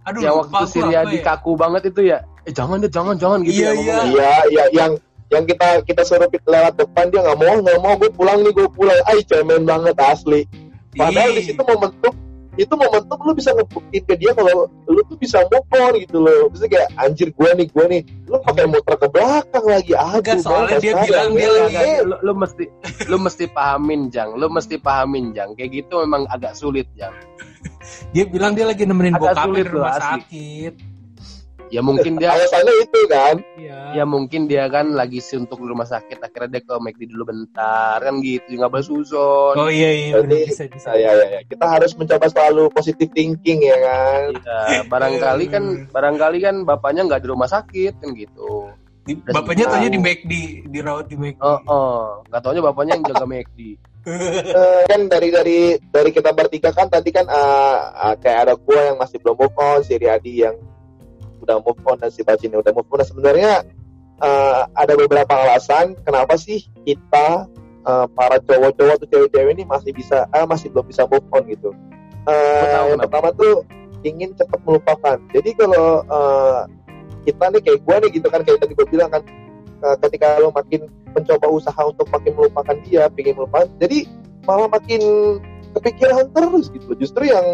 Aduh, 0.01 0.19
yang 0.19 0.33
waktu 0.35 0.49
itu 0.49 0.57
gua 0.57 0.65
si 0.67 0.77
apa 0.77 0.87
Riyadi 0.87 1.17
ya. 1.17 1.23
kaku 1.23 1.51
banget 1.53 1.81
itu 1.87 2.01
ya. 2.03 2.17
Eh 2.41 2.51
jangan 2.51 2.77
deh, 2.77 2.89
jangan 2.89 3.15
jangan 3.15 3.39
gitu 3.41 3.61
Iya, 3.61 3.69
ya. 3.69 3.73
iya. 3.75 3.97
Iya, 4.03 4.31
iya 4.47 4.63
yang 4.73 4.91
yang 5.29 5.43
kita 5.45 5.67
kita 5.83 6.01
suruh 6.01 6.27
lewat 6.27 6.73
depan 6.75 7.07
dia 7.07 7.21
nggak 7.21 7.37
mau 7.37 7.55
nggak 7.55 7.79
mau 7.79 7.93
gue 7.95 8.11
pulang 8.11 8.39
nih 8.41 8.51
gue 8.51 8.67
pulang 8.67 8.99
ay 9.05 9.23
cemen 9.23 9.63
banget 9.63 9.95
asli 9.95 10.43
padahal 10.91 11.31
di 11.31 11.41
situ 11.41 11.61
momentum 11.61 12.11
itu 12.53 12.73
momentum 12.75 13.19
lu 13.23 13.31
bisa 13.31 13.55
ngebuktiin 13.55 14.03
ke 14.03 14.15
dia 14.19 14.35
kalau 14.35 14.67
lu 14.85 14.99
tuh 15.07 15.15
bisa 15.15 15.39
move 15.47 15.71
on 15.71 15.93
gitu 15.95 16.17
loh. 16.19 16.51
Bisa 16.51 16.67
kayak 16.67 16.91
anjir 16.99 17.31
gue 17.31 17.49
nih 17.55 17.67
gue 17.69 17.85
nih. 17.87 18.01
Lu 18.27 18.37
pakai 18.43 18.65
muter 18.67 18.95
ke 18.95 19.07
belakang 19.07 19.65
lagi. 19.65 19.91
Aduh 19.95 20.19
Enggak, 20.19 20.37
soalnya 20.43 20.77
dia 20.77 20.93
bilang 20.99 21.31
dia 21.31 21.49
lagi- 21.49 22.03
lu, 22.03 22.15
lu 22.19 22.33
mesti 22.35 22.65
lu 23.07 23.17
mesti 23.17 23.45
pahamin 23.47 24.01
jang. 24.09 24.35
Lu 24.35 24.51
mesti 24.51 24.75
pahamin 24.75 25.31
jang. 25.31 25.55
Kayak 25.55 25.83
gitu 25.83 26.03
memang 26.03 26.27
agak 26.27 26.53
sulit 26.53 26.91
jang. 26.93 27.15
Dia 28.11 28.27
bilang 28.27 28.51
dia 28.51 28.67
lagi 28.67 28.83
nemenin 28.83 29.15
Agak 29.15 29.31
bokapnya 29.31 29.63
di 29.63 29.71
rumah 29.71 29.93
asli. 29.95 30.03
sakit. 30.03 30.73
Ya 31.71 31.79
mungkin 31.79 32.15
dia 32.15 32.29
alasannya 32.29 32.73
itu 32.81 32.99
kan 33.07 33.35
Iya. 33.55 33.77
ya 33.93 34.03
mungkin 34.03 34.45
dia 34.45 34.67
kan 34.67 34.91
lagi 34.91 35.17
suntuk 35.17 35.57
di 35.57 35.67
rumah 35.67 35.85
sakit 35.85 36.19
akhirnya 36.19 36.49
dia 36.51 36.61
ke 36.61 36.73
McD 36.75 37.01
dulu 37.07 37.23
bentar 37.25 37.97
kan 37.97 38.19
gitu 38.19 38.43
nggak 38.51 38.67
bahas 38.69 38.85
susun 38.85 39.55
Oh 39.55 39.67
iya 39.67 39.89
iya 39.89 40.15
bener, 40.17 40.35
Berarti- 40.37 40.47
bisa 40.47 40.63
bisa. 40.67 40.89
ya, 40.93 41.11
ya, 41.13 41.25
ya. 41.29 41.41
kita 41.43 41.65
harus 41.65 41.91
mencoba 41.93 42.27
selalu 42.27 42.63
positive 42.69 43.09
thinking 43.09 43.59
ya 43.61 43.77
kan 43.77 44.23
Ya, 44.67 44.81
barangkali 44.85 45.45
kan 45.47 45.63
barangkali 45.87 46.37
kan 46.39 46.55
bapaknya 46.61 47.01
nggak 47.05 47.21
di 47.21 47.27
rumah 47.27 47.47
sakit 47.47 47.93
kan 47.97 48.09
gitu 48.11 48.67
Di- 49.01 49.17
bapaknya 49.17 49.65
tahu. 49.65 49.73
taunya 49.75 49.89
di 49.89 49.99
McD, 49.99 50.33
di 50.67 50.79
rawat 50.79 51.05
di 51.07 51.15
McD. 51.15 51.39
oh 51.39 51.59
oh 51.65 51.99
nggak 52.27 52.41
taunya 52.41 52.61
bapaknya 52.61 52.93
yang 52.93 53.05
jaga 53.07 53.25
McD 53.25 53.59
Eh, 54.51 54.81
kan 54.87 55.05
dari 55.05 55.29
dari 55.29 55.59
dari 55.77 56.09
kita 56.09 56.33
bertiga 56.33 56.69
kan 56.69 56.85
tadi 56.85 57.09
kan 57.09 57.23
eh, 57.23 57.77
eh, 58.03 58.15
kayak 58.17 58.39
ada 58.41 58.53
gua 58.55 58.81
yang 58.83 58.97
masih 58.97 59.17
belum 59.17 59.37
move 59.37 59.53
on, 59.55 59.79
si 59.79 59.93
Riyadi 59.93 60.41
yang 60.41 60.57
udah 61.41 61.57
move 61.65 61.81
on 61.83 61.97
dan 61.97 62.13
si 62.13 62.21
yang 62.23 62.61
udah 62.61 62.73
move 62.73 62.87
on. 62.87 62.97
Nah, 63.01 63.07
sebenarnya 63.07 63.51
eh, 64.21 64.61
ada 64.77 64.93
beberapa 64.93 65.33
alasan 65.33 65.97
kenapa 66.05 66.37
sih 66.37 66.69
kita 66.85 67.49
eh, 67.83 68.05
para 68.13 68.37
cowok-cowok 68.39 68.93
atau 69.01 69.07
cewek-cewek 69.09 69.51
ini 69.57 69.63
masih 69.65 69.91
bisa 69.91 70.29
eh, 70.31 70.45
masih 70.45 70.69
belum 70.69 70.85
bisa 70.87 71.09
move 71.09 71.25
on 71.33 71.43
gitu. 71.49 71.73
Gua 72.21 72.67
tahu 72.69 72.87
yang 72.93 73.01
pertama 73.01 73.29
tuh 73.33 73.53
ingin 74.05 74.29
cepat 74.37 74.61
melupakan. 74.65 75.17
Jadi 75.33 75.49
kalau 75.57 76.05
eh, 76.05 76.61
kita 77.25 77.45
nih 77.53 77.61
kayak 77.61 77.79
gua 77.85 77.95
nih 78.01 78.09
gitu 78.13 78.27
kan 78.29 78.41
kayak 78.45 78.59
tadi 78.61 78.73
gua 78.77 78.87
bilang 78.89 79.09
kan 79.09 79.23
eh, 79.81 79.95
ketika 80.05 80.37
lo 80.37 80.53
makin 80.53 80.85
mencoba 81.11 81.47
usaha 81.51 81.81
untuk 81.83 82.07
makin 82.07 82.31
melupakan 82.39 82.77
dia, 82.87 83.11
pengen 83.11 83.35
melupakan, 83.35 83.67
jadi 83.83 84.07
malah 84.47 84.71
makin 84.71 85.01
kepikiran 85.75 86.31
terus 86.31 86.71
gitu. 86.71 86.95
Justru 86.95 87.27
yang 87.27 87.45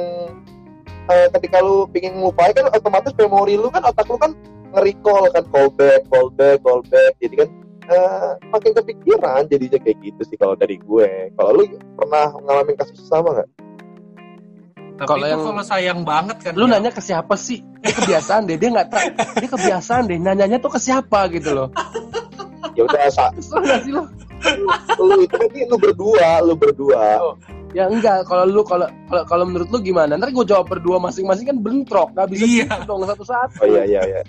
eh, 1.08 1.28
ketika 1.32 1.58
lu 1.60 1.88
pengen 1.88 2.20
ngelupain 2.20 2.52
kan 2.52 2.68
otomatis 2.70 3.14
memori 3.14 3.56
lu 3.56 3.68
kan 3.68 3.82
otak 3.82 4.06
lu 4.06 4.16
kan 4.16 4.32
nge-recall 4.70 5.32
kan 5.32 5.44
callback, 5.48 6.02
callback, 6.08 6.58
callback. 6.60 7.12
Jadi 7.18 7.36
kan 7.38 7.50
eh, 7.88 8.30
makin 8.48 8.72
kepikiran 8.74 9.42
jadinya 9.48 9.80
kayak 9.80 9.98
gitu 10.02 10.22
sih 10.24 10.36
kalau 10.36 10.54
dari 10.54 10.76
gue. 10.78 11.10
Kalau 11.34 11.52
lu 11.54 11.64
pernah 11.96 12.36
ngalamin 12.38 12.76
kasus 12.76 13.00
sama 13.02 13.32
nggak? 13.34 13.50
Tapi 14.98 15.06
Kalau 15.06 15.26
yang- 15.26 15.46
kalau 15.46 15.62
sayang 15.62 16.02
banget 16.02 16.38
kan. 16.42 16.54
lu 16.58 16.66
ya. 16.66 16.72
nanya 16.74 16.90
ke 16.90 16.98
siapa 16.98 17.38
sih 17.38 17.62
dia 17.78 17.94
kebiasaan 17.94 18.50
deh 18.50 18.58
dia 18.58 18.70
nggak 18.74 18.90
tahu 18.90 19.06
dia 19.38 19.46
kebiasaan 19.48 20.04
deh 20.10 20.18
nanyanya 20.18 20.58
tuh 20.58 20.74
ke 20.74 20.82
siapa 20.82 21.30
gitu 21.30 21.54
loh 21.54 21.70
Ya 22.74 22.82
udah 22.82 23.06
sa- 23.14 23.30
Kesel 23.30 23.62
sih 23.86 23.94
lu 23.94 24.02
itu 25.22 25.34
kan 25.34 25.46
lu 25.50 25.78
berdua, 25.78 26.30
lu 26.42 26.54
berdua. 26.54 27.34
Ya 27.72 27.84
enggak 27.86 28.24
kalau 28.24 28.44
lu 28.44 28.64
kalau 28.64 28.88
kalau 29.08 29.24
kalau 29.26 29.44
menurut 29.44 29.68
lu 29.68 29.80
gimana 29.80 30.16
ntar 30.16 30.32
gue 30.32 30.46
jawab 30.46 30.68
berdua 30.68 30.98
masing-masing 30.98 31.46
kan 31.46 31.58
bentrok 31.60 32.12
nggak 32.16 32.28
bisa 32.32 32.46
Iya. 32.46 32.66
gitu 32.66 32.84
dong 32.86 33.04
satu-satu 33.04 33.60
Oh 33.60 33.68
iya 33.68 33.84
iya 33.84 34.02
iya. 34.04 34.22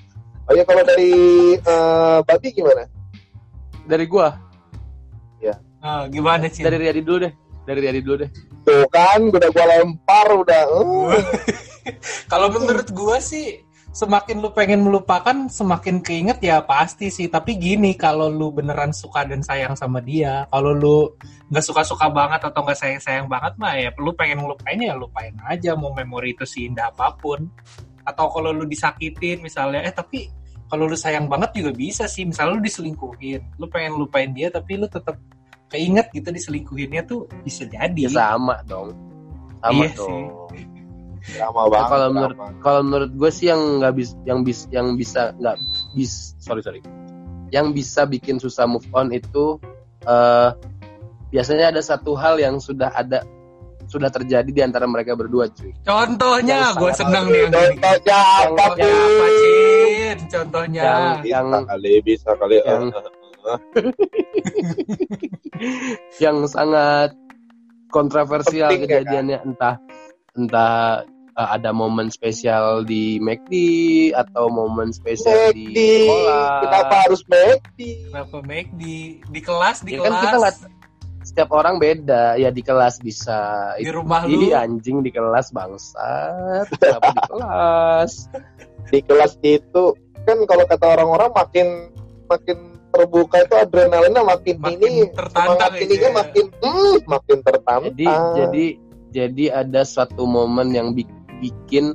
Oh 0.44 0.52
iya 0.52 0.64
kalau 0.64 0.82
dari 0.82 1.12
eh, 1.54 2.18
Babi 2.22 2.48
gimana? 2.50 2.82
dari 3.84 4.04
gua 4.04 4.34
Ah, 5.78 6.10
gimana 6.10 6.50
sih? 6.50 6.66
dari 6.66 6.74
Riyadi 6.74 7.06
dulu 7.06 7.22
deh 7.22 7.32
dari 7.62 7.78
Riyadi 7.78 8.00
dulu 8.02 8.16
deh 8.26 8.30
Tuh 8.66 8.82
kan 8.90 9.22
udah 9.22 9.48
gua 9.48 9.64
lempar 9.70 10.26
udah. 10.34 10.62
eh. 10.66 11.22
Kalau 12.32 12.50
menurut 12.50 12.90
gua 12.90 13.22
sih 13.22 13.62
semakin 13.98 14.38
lu 14.38 14.54
pengen 14.54 14.86
melupakan 14.86 15.50
semakin 15.50 15.98
keinget 15.98 16.38
ya 16.38 16.62
pasti 16.62 17.10
sih. 17.10 17.26
Tapi 17.26 17.58
gini 17.58 17.98
kalau 17.98 18.30
lu 18.30 18.54
beneran 18.54 18.94
suka 18.94 19.26
dan 19.26 19.42
sayang 19.42 19.74
sama 19.74 19.98
dia 19.98 20.46
kalau 20.54 20.70
lu 20.70 21.18
nggak 21.50 21.64
suka-suka 21.66 22.06
banget 22.06 22.46
atau 22.46 22.62
nggak 22.62 22.78
sayang-sayang 22.78 23.26
banget 23.26 23.58
mah 23.58 23.74
ya 23.74 23.90
lu 23.98 24.14
pengen 24.14 24.46
ngelupain 24.46 24.78
ya 24.78 24.94
lupain 24.94 25.34
aja. 25.50 25.74
Mau 25.74 25.90
memori 25.90 26.38
itu 26.38 26.46
seindah 26.46 26.94
apa 26.94 27.10
pun. 27.18 27.50
Atau 28.06 28.30
kalau 28.30 28.54
lu 28.54 28.70
disakitin 28.70 29.42
misalnya 29.42 29.82
eh 29.82 29.90
tapi 29.90 30.30
kalau 30.70 30.86
lu 30.86 30.94
sayang 30.94 31.26
banget 31.26 31.58
juga 31.58 31.74
bisa 31.74 32.06
sih. 32.06 32.22
Misalnya 32.22 32.54
lu 32.54 32.62
diselingkuhin 32.62 33.58
lu 33.58 33.66
pengen 33.66 33.98
lupain 33.98 34.30
dia 34.30 34.46
tapi 34.54 34.78
lu 34.78 34.86
tetap 34.86 35.18
keinget 35.74 36.06
gitu 36.14 36.30
diselingkuhinnya 36.30 37.02
tuh 37.02 37.26
bisa 37.42 37.66
jadi. 37.66 38.06
Ya 38.06 38.14
sama 38.14 38.62
dong. 38.62 38.94
Sama 39.58 39.90
Iya 39.90 39.90
sih. 39.98 40.77
Drama 41.28 41.60
Ya, 41.60 41.68
banget. 41.68 41.88
kalau 41.88 42.06
menurut 42.08 42.34
drama. 42.34 42.58
kalau 42.58 42.80
menurut 42.82 43.10
gue 43.12 43.28
sih 43.28 43.46
yang 43.46 43.60
nggak 43.78 43.92
bis 43.92 44.08
yang 44.22 44.38
bis 44.40 44.58
yang 44.68 44.86
bisa 44.94 45.20
nggak 45.36 45.54
bis 45.92 46.32
sorry 46.38 46.60
sorry 46.60 46.78
yang 47.48 47.70
bisa 47.70 48.04
bikin 48.04 48.36
susah 48.36 48.64
move 48.64 48.84
on 48.90 49.08
itu 49.08 49.56
eh 50.02 50.48
biasanya 51.28 51.68
ada 51.68 51.78
satu 51.78 52.12
hal 52.12 52.36
yang 52.36 52.56
sudah 52.56 52.88
ada 52.90 53.20
sudah 53.84 54.08
terjadi 54.08 54.46
di 54.46 54.60
antara 54.60 54.84
mereka 54.84 55.12
berdua 55.12 55.48
cuy 55.50 55.72
contohnya 55.80 56.72
gue 56.72 56.90
seneng 56.92 57.24
nih. 57.26 57.46
Contohnya 57.46 58.18
apa 58.42 58.64
Cin? 59.34 60.16
Contohnya. 60.28 60.82
Yang- 60.82 61.18
Bisa 61.18 61.30
yang- 61.30 61.66
kali, 61.66 61.92
bisa 62.00 62.28
kali. 62.34 62.54
yang- 62.62 62.90
yang 66.18 66.36
sangat 66.46 67.14
kontroversial 67.88 68.68
Penting, 68.68 68.84
ya, 68.84 68.88
kejadiannya 69.00 69.38
entah 69.42 69.74
entah 70.34 71.02
eh, 71.38 71.48
ada 71.54 71.70
momen 71.70 72.10
spesial 72.10 72.82
di 72.82 73.22
McD 73.22 73.52
atau 74.12 74.50
momen 74.50 74.90
spesial 74.90 75.54
di 75.54 75.70
McD. 75.70 75.78
sekolah 75.78 76.50
Kenapa 76.66 76.94
harus 77.06 77.20
McD? 77.30 77.78
Kenapa 78.10 78.36
make 78.42 78.70
di 78.74 79.22
di 79.30 79.40
kelas 79.40 79.86
di 79.86 79.94
Ya 79.94 80.02
kelas 80.02 80.10
kan 80.10 80.22
kita 80.26 80.36
nggak 80.42 80.56
setiap 81.28 81.50
orang 81.52 81.76
beda 81.76 82.40
ya 82.40 82.48
di 82.48 82.64
kelas 82.64 83.04
bisa 83.04 83.70
di 83.76 83.92
rumah 83.92 84.24
lu 84.24 84.48
Ih 84.48 84.56
anjing 84.56 85.04
di 85.04 85.12
kelas 85.12 85.52
bangsat 85.52 86.66
Kenapa 86.80 87.10
di 87.12 87.22
kelas 87.28 88.12
Di 88.88 89.00
kelas 89.04 89.32
itu 89.44 89.84
kan 90.24 90.38
kalau 90.48 90.64
kata 90.64 90.86
orang-orang 90.88 91.30
makin 91.36 91.66
makin 92.28 92.58
terbuka 92.88 93.44
itu 93.44 93.54
adrenalinnya 93.56 94.24
makin, 94.24 94.56
Makin 94.58 94.80
ini 94.80 95.04
tertantang 95.12 95.60
semangat 95.60 95.70
ininya 95.84 96.08
ya. 96.08 96.16
makin 96.24 96.44
hmm, 96.64 96.96
makin 97.04 97.38
tertantang. 97.44 97.80
jadi 97.92 98.06
jadi 98.32 98.64
jadi 99.08 99.44
ada 99.64 99.80
suatu 99.84 100.24
momen 100.24 100.72
yang 100.72 100.92
bi- 100.96 101.08
bikin 101.40 101.94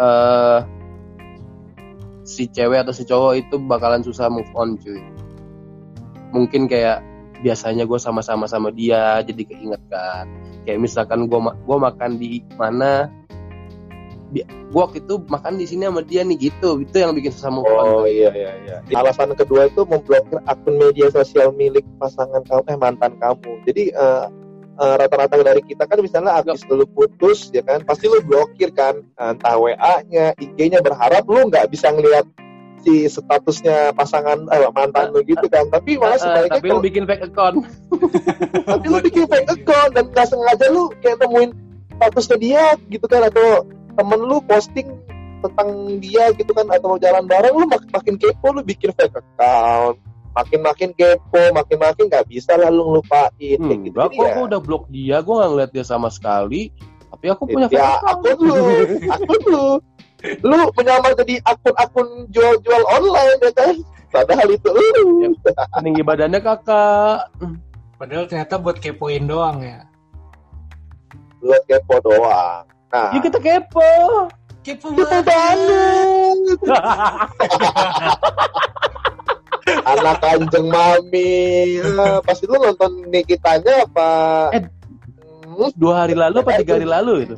eh 0.00 0.60
si 2.24 2.46
cewek 2.46 2.86
atau 2.86 2.94
si 2.94 3.02
cowok 3.02 3.32
itu 3.42 3.56
bakalan 3.58 4.06
susah 4.06 4.30
move 4.30 4.48
on 4.54 4.78
cuy 4.78 5.02
mungkin 6.30 6.70
kayak 6.70 7.02
biasanya 7.42 7.88
gue 7.88 7.98
sama-sama 7.98 8.46
sama 8.46 8.70
dia 8.70 9.18
jadi 9.26 9.42
keinget 9.42 9.82
kan 9.90 10.30
kayak 10.62 10.78
misalkan 10.78 11.26
gue 11.26 11.40
gua 11.66 11.78
makan 11.90 12.20
di 12.20 12.44
mana 12.54 13.10
gue 14.70 14.78
waktu 14.78 15.02
itu 15.02 15.18
makan 15.26 15.58
di 15.58 15.66
sini 15.66 15.90
sama 15.90 16.06
dia 16.06 16.22
nih 16.22 16.38
gitu 16.38 16.78
itu 16.78 16.94
yang 17.02 17.10
bikin 17.18 17.34
susah 17.34 17.50
move 17.50 17.66
Oh 17.66 18.06
on 18.06 18.06
iya 18.06 18.30
iya 18.30 18.52
iya. 18.62 18.76
Alasan 18.94 19.34
kedua 19.34 19.66
itu 19.66 19.82
memblokir 19.82 20.38
akun 20.46 20.78
media 20.78 21.10
sosial 21.10 21.50
milik 21.50 21.82
pasangan 21.98 22.46
kamu 22.46 22.62
eh 22.70 22.78
mantan 22.78 23.18
kamu. 23.18 23.52
Jadi 23.66 23.90
eh, 23.90 24.26
eh, 24.80 24.94
rata-rata 24.96 25.36
dari 25.38 25.60
kita 25.60 25.84
kan 25.84 26.00
misalnya 26.00 26.32
habis 26.34 26.64
lu 26.66 26.84
putus 26.84 27.52
ya 27.52 27.60
kan 27.60 27.84
pasti 27.84 28.08
lu 28.08 28.18
blokir 28.20 28.72
kan. 28.72 28.96
Entah 29.14 29.54
WA-nya, 29.54 30.32
IG-nya 30.34 30.80
berharap 30.80 31.22
lu 31.24 31.46
nggak 31.46 31.68
bisa 31.68 31.92
ngelihat 31.92 32.24
si 32.80 33.04
statusnya 33.04 33.92
pasangan 33.92 34.48
eh, 34.48 34.68
mantan 34.72 35.12
lu 35.12 35.20
gitu 35.22 35.44
kan. 35.46 35.68
Tapi 35.68 36.00
malah 36.00 36.16
Eh, 36.16 36.22
sebaliknya 36.22 36.56
tapi 36.56 36.66
lu 36.66 36.72
kalau- 36.72 36.84
bikin 36.84 37.04
fake 37.04 37.24
account. 37.28 37.56
Tapi 38.70 38.86
lu 38.86 38.98
bikin 39.00 39.24
fake 39.26 39.50
account 39.50 39.90
dan 39.92 40.04
nggak 40.08 40.26
sengaja 40.26 40.66
lu 40.70 40.88
kayak 40.98 41.18
temuin 41.18 41.50
statusnya 41.92 42.36
dia 42.38 42.64
gitu 42.88 43.04
kan 43.04 43.28
atau 43.28 43.68
temen 43.92 44.20
lu 44.22 44.40
posting 44.40 44.88
tentang 45.40 45.68
dia 45.98 46.32
gitu 46.32 46.52
kan 46.52 46.64
atau 46.68 46.96
jalan 46.96 47.24
bareng 47.24 47.52
lu 47.52 47.64
mak- 47.64 47.88
makin 47.90 48.16
kepo 48.16 48.52
lu 48.52 48.60
bikin 48.60 48.92
fake 48.92 49.12
account 49.12 49.96
makin 50.30 50.60
makin 50.60 50.88
kepo 50.94 51.40
makin 51.50 51.76
makin 51.76 52.04
nggak 52.06 52.26
bisa 52.26 52.54
lah 52.54 52.68
lu 52.68 52.86
ngelupain. 52.86 53.30
Kayak 53.36 53.58
Hmm, 53.60 53.80
gitu 53.82 53.96
enggak 53.96 54.08
kok 54.10 54.22
ya, 54.22 54.32
gue 54.32 54.44
udah 54.46 54.60
blok 54.60 54.84
dia, 54.88 55.16
gue 55.18 55.34
gak 55.34 55.48
ngeliat 55.50 55.70
dia 55.70 55.82
sama 55.82 56.08
sekali. 56.08 56.70
Tapi 57.10 57.24
aku 57.26 57.42
punya 57.44 57.66
ya 57.68 57.98
akun 58.06 58.36
lu 58.38 58.54
akun 59.08 59.40
lu 59.46 59.66
lu 60.44 60.56
menyamar 60.76 61.16
jadi 61.16 61.40
akun-akun 61.42 62.06
jual-jual 62.28 62.82
online 62.88 63.38
ya 63.40 63.50
kan? 63.52 63.74
Padahal 64.10 64.48
itu 64.48 64.68
lu. 64.68 65.32
Tinggi 65.80 66.02
badannya 66.02 66.38
kakak. 66.38 67.18
Padahal 67.96 68.24
ternyata 68.26 68.54
buat 68.56 68.76
kepoin 68.76 69.24
doang 69.24 69.60
ya. 69.60 69.84
buat 71.40 71.62
kepo 71.64 71.96
doang. 72.04 72.68
Nah. 72.92 73.10
Ya 73.16 73.18
kita 73.18 73.38
kepo. 73.40 73.80
Kepo 74.60 74.92
Kepo 74.92 75.08
banget. 75.08 75.24
banget 75.24 76.58
anak 79.82 80.16
kanjeng 80.18 80.66
mami 80.66 81.32
Eh, 81.80 82.18
pasti 82.22 82.44
lu 82.44 82.56
nonton 82.56 83.08
Nikitanya 83.08 83.84
apa 83.84 84.10
Eh. 84.52 84.62
Dua 85.76 86.04
hari 86.04 86.16
lalu 86.16 86.40
apa 86.40 86.56
tiga 86.56 86.76
hari 86.76 86.88
lalu 86.88 87.14
itu? 87.24 87.36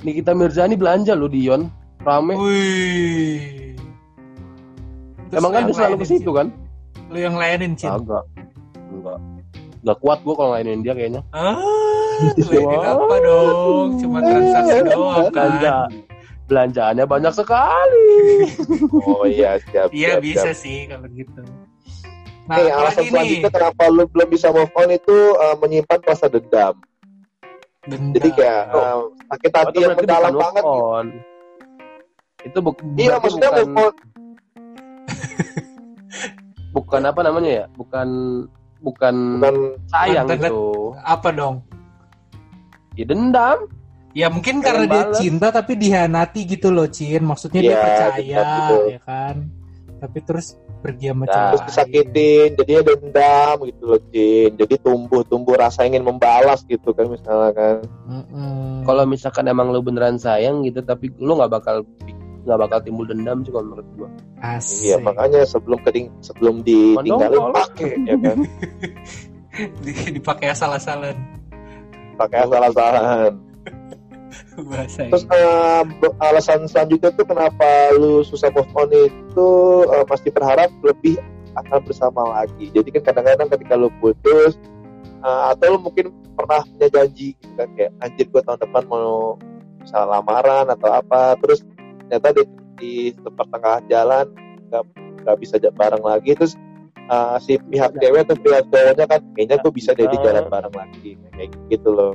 Nikita 0.00 0.32
Mirzani 0.32 0.74
belanja 0.74 1.12
lo 1.12 1.28
di 1.28 1.44
Ion. 1.44 1.68
Rame. 2.00 2.32
Wih. 2.32 3.76
Terus 5.28 5.38
Emang 5.38 5.52
kan 5.52 5.62
lu 5.62 5.68
dia 5.68 5.76
selalu 5.76 5.94
ke 5.94 6.00
layanin, 6.00 6.16
situ 6.16 6.30
kan? 6.32 6.46
Lu 7.06 7.18
yang 7.20 7.36
layanin, 7.36 7.72
Cin. 7.76 7.92
Agak. 7.92 8.24
Enggak. 8.88 9.18
Enggak 9.80 9.96
kuat 10.00 10.18
gue 10.20 10.34
kalau 10.34 10.50
ngelainin 10.50 10.80
dia 10.80 10.94
kayaknya. 10.96 11.20
Ah, 11.30 11.60
layanin 12.40 12.80
apa 12.82 13.16
dong? 13.20 13.88
Cuma 14.00 14.18
transaksi 14.20 14.78
doang 14.88 15.28
Belanja. 15.28 15.74
kan. 15.86 15.90
Belanjaannya 16.48 17.04
banyak 17.04 17.32
sekali. 17.36 18.10
oh 19.06 19.22
iya 19.22 19.60
siap 19.62 19.92
Iya 19.92 20.16
siap, 20.16 20.22
bisa 20.24 20.50
siap. 20.50 20.56
sih 20.58 20.78
kalau 20.88 21.06
gitu. 21.12 21.40
Nah, 22.50 22.56
Nih, 22.56 22.68
alasan 22.68 23.00
nih? 23.00 23.08
selanjutnya 23.14 23.48
kenapa 23.48 23.82
lu 23.86 24.04
belum 24.04 24.28
bisa 24.28 24.50
move 24.50 24.74
on 24.74 24.90
itu 24.90 25.16
uh, 25.38 25.56
menyimpan 25.56 26.00
rasa 26.02 26.26
dendam. 26.26 26.74
Dendam. 27.80 28.12
Jadi 28.12 28.28
kayak 28.34 28.62
uh, 28.68 29.08
sakit 29.30 29.52
hati 29.54 29.70
Atau 29.70 29.80
yang 29.80 29.94
mendalam 29.94 30.32
banget. 30.34 30.60
gitu. 30.60 30.82
on. 30.82 31.06
Itu 32.40 32.58
bu 32.58 32.70
Iya, 32.96 33.16
maksudnya 33.16 33.48
bukan, 33.48 33.62
move 33.62 33.78
on. 33.78 33.94
bukan 36.76 37.02
apa 37.04 37.20
namanya 37.22 37.50
ya? 37.50 37.64
Bukan 37.72 38.08
bukan 38.80 39.14
Bukan 39.38 39.56
sayang 39.86 40.26
Bukan 40.26 40.38
itu. 40.42 40.62
apa 40.98 41.28
dong? 41.30 41.54
Ya 42.94 43.04
dendam. 43.06 43.58
Ya 44.10 44.26
mungkin 44.26 44.58
Pengen 44.58 44.66
karena 44.66 44.84
dia 44.84 45.02
balas. 45.06 45.16
cinta 45.22 45.46
tapi 45.54 45.72
dihianati 45.78 46.40
gitu 46.44 46.68
loh, 46.68 46.84
Cin. 46.84 47.22
Maksudnya 47.22 47.60
dia 47.62 47.70
Iya, 47.70 47.78
percaya, 47.78 48.18
gitu. 48.18 48.76
ya 48.90 49.00
kan? 49.06 49.34
Tapi 50.02 50.18
terus 50.20 50.46
pergi 50.80 51.06
sama 51.12 51.24
Nah, 51.24 51.32
cewek 51.32 51.46
terus 51.52 51.62
disakitin, 51.68 52.48
jadinya 52.56 52.82
dendam 52.88 53.56
gitu 53.68 53.82
loh, 53.84 54.00
Jin. 54.10 54.50
Jadi 54.56 54.74
tumbuh-tumbuh 54.80 55.54
rasa 55.60 55.84
ingin 55.84 56.02
membalas 56.02 56.64
gitu 56.64 56.96
kan 56.96 57.06
misalnya 57.12 57.50
kan. 57.52 57.76
Mm-mm. 58.08 58.82
Kalau 58.88 59.04
misalkan 59.04 59.46
emang 59.46 59.70
lu 59.70 59.84
beneran 59.84 60.16
sayang 60.16 60.64
gitu, 60.64 60.80
tapi 60.80 61.12
lu 61.20 61.36
nggak 61.36 61.52
bakal 61.52 61.84
nggak 62.40 62.58
bakal 62.66 62.78
timbul 62.80 63.04
dendam 63.04 63.44
sih 63.44 63.52
kalau 63.52 63.68
menurut 63.68 63.88
gua. 64.00 64.08
Asik. 64.40 64.88
Iya, 64.88 64.96
makanya 65.04 65.44
sebelum 65.44 65.78
keting 65.84 66.08
sebelum 66.24 66.64
ditinggalin 66.64 67.52
pakai 67.52 67.90
ya 68.08 68.16
kan. 68.16 68.38
Di- 69.84 70.14
dipakai 70.14 70.54
asal-asalan 70.54 71.12
Pakai 72.16 72.46
asal-asalan. 72.46 73.49
bahasa 74.70 75.06
Terus 75.10 75.24
be- 75.98 76.16
alasan 76.22 76.66
selanjutnya 76.66 77.10
tuh 77.14 77.26
kenapa 77.26 77.94
lu 77.96 78.22
susah 78.22 78.50
move 78.54 78.70
on 78.74 78.90
itu 78.90 79.48
eh, 79.90 80.04
masih 80.06 80.30
berharap 80.32 80.70
lebih 80.82 81.18
akan 81.58 81.82
bersama 81.82 82.22
lagi. 82.40 82.70
Jadi 82.70 82.88
kan 82.94 83.02
kadang-kadang 83.10 83.48
ketika 83.58 83.74
lu 83.74 83.90
putus 83.98 84.56
eh, 85.02 85.42
atau 85.50 85.76
lu 85.76 85.78
mungkin 85.82 86.14
pernah 86.38 86.64
punya 86.64 86.88
janji 86.88 87.36
gitu 87.36 87.52
kan 87.58 87.68
kayak 87.76 87.92
anjir 88.00 88.26
gua 88.32 88.42
tahun 88.46 88.60
depan 88.64 88.82
mau 88.88 89.36
bisa 89.80 89.98
lamaran 90.08 90.66
atau 90.72 90.90
apa 90.92 91.36
terus 91.40 91.60
ternyata 92.08 92.28
di, 92.36 92.42
di 92.80 92.92
pertengahan 93.16 93.84
jalan 93.88 94.26
nggak 94.72 94.84
nggak 95.24 95.36
bisa 95.40 95.54
bareng 95.60 96.04
lagi 96.04 96.32
terus 96.32 96.54
eh, 96.96 97.36
si 97.44 97.60
pihak 97.60 97.92
cewek 98.00 98.24
atau 98.24 98.36
pihak 98.40 98.64
cowoknya 98.72 99.04
kan 99.04 99.20
kayaknya 99.36 99.56
gue 99.60 99.72
bisa 99.72 99.90
jadi 99.92 100.16
jalan 100.24 100.44
bareng 100.48 100.74
lagi 100.74 101.10
kayak 101.36 101.50
gitu 101.68 101.90
loh 101.92 102.14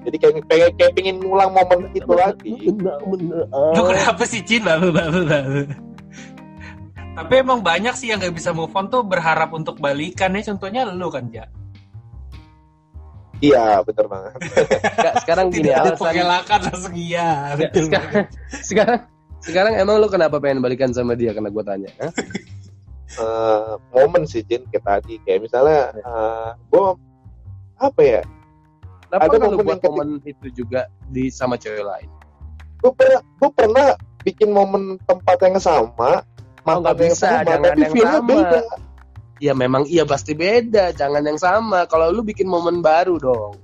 jadi 0.00 0.16
kayak 0.16 0.34
pengen 0.48 0.72
kayak 0.80 0.92
pengen 0.96 1.16
ngulang 1.20 1.50
momen 1.52 1.92
itu 1.92 2.12
lagi 2.12 2.54
Lu 3.76 3.82
kenapa 3.84 4.22
sih 4.24 4.40
Cin? 4.40 4.64
Babu, 4.64 4.88
babu, 4.92 5.28
babu. 5.28 5.60
Tapi 7.10 7.32
emang 7.36 7.60
banyak 7.60 7.92
sih 7.98 8.08
yang 8.08 8.22
gak 8.22 8.32
bisa 8.32 8.54
move 8.56 8.72
on 8.72 8.88
tuh 8.88 9.04
berharap 9.04 9.52
untuk 9.52 9.76
balikan 9.76 10.32
ya. 10.32 10.40
Contohnya 10.54 10.88
lu 10.88 11.12
kan, 11.12 11.28
Ja. 11.28 11.44
iya 13.40 13.80
bener 13.80 14.04
banget 14.04 14.36
sekarang 15.24 15.48
gini 15.48 15.72
Tidak 15.72 15.80
ada 15.80 15.90
alasan 15.96 16.04
pengelakan 16.12 16.60
langsung 16.68 16.92
iya. 16.92 17.28
Betul. 17.56 17.82
sekarang, 17.88 18.12
sekarang 18.52 19.00
sekarang 19.40 19.72
emang 19.80 19.96
lu 19.96 20.08
kenapa 20.12 20.36
pengen 20.36 20.60
balikan 20.60 20.92
sama 20.92 21.16
dia 21.16 21.32
karena 21.32 21.48
gue 21.48 21.64
tanya? 21.64 21.88
Eh, 23.10 23.72
momen 23.96 24.22
sih 24.28 24.44
Jin 24.46 24.62
kayak 24.70 24.84
tadi 24.86 25.18
kayak 25.26 25.48
misalnya 25.48 25.90
gue 26.68 26.84
apa 27.80 28.00
ya 28.04 28.20
kenapa 29.10 29.26
Ada 29.26 29.36
momen 29.42 29.58
buat 29.66 29.80
yang 29.82 29.90
momen 29.90 30.08
itu 30.22 30.46
juga 30.54 30.86
di 31.10 31.26
sama 31.34 31.58
cewek 31.58 31.82
lain? 31.82 32.08
Gue 32.78 32.92
pernah 32.94 33.20
gue 33.20 33.50
pernah 33.50 33.86
bikin 34.22 34.54
momen 34.54 34.96
tempat 35.04 35.36
yang 35.42 35.58
sama 35.58 36.22
Oh, 36.60 36.76
mantan 36.76 36.92
nggak 36.92 36.96
yang 37.00 37.10
bisa, 37.16 37.28
sama 37.40 37.56
tapi 37.64 37.80
yang 37.80 37.92
feelnya 37.92 38.20
sama. 38.20 38.28
beda. 38.28 38.60
Ya 39.40 39.52
memang 39.56 39.82
iya 39.88 40.04
pasti 40.04 40.32
beda. 40.36 40.92
Jangan 40.92 41.22
yang 41.24 41.40
sama. 41.40 41.88
Kalau 41.88 42.12
lu 42.12 42.20
bikin 42.20 42.44
momen 42.44 42.84
baru 42.84 43.16
dong. 43.16 43.56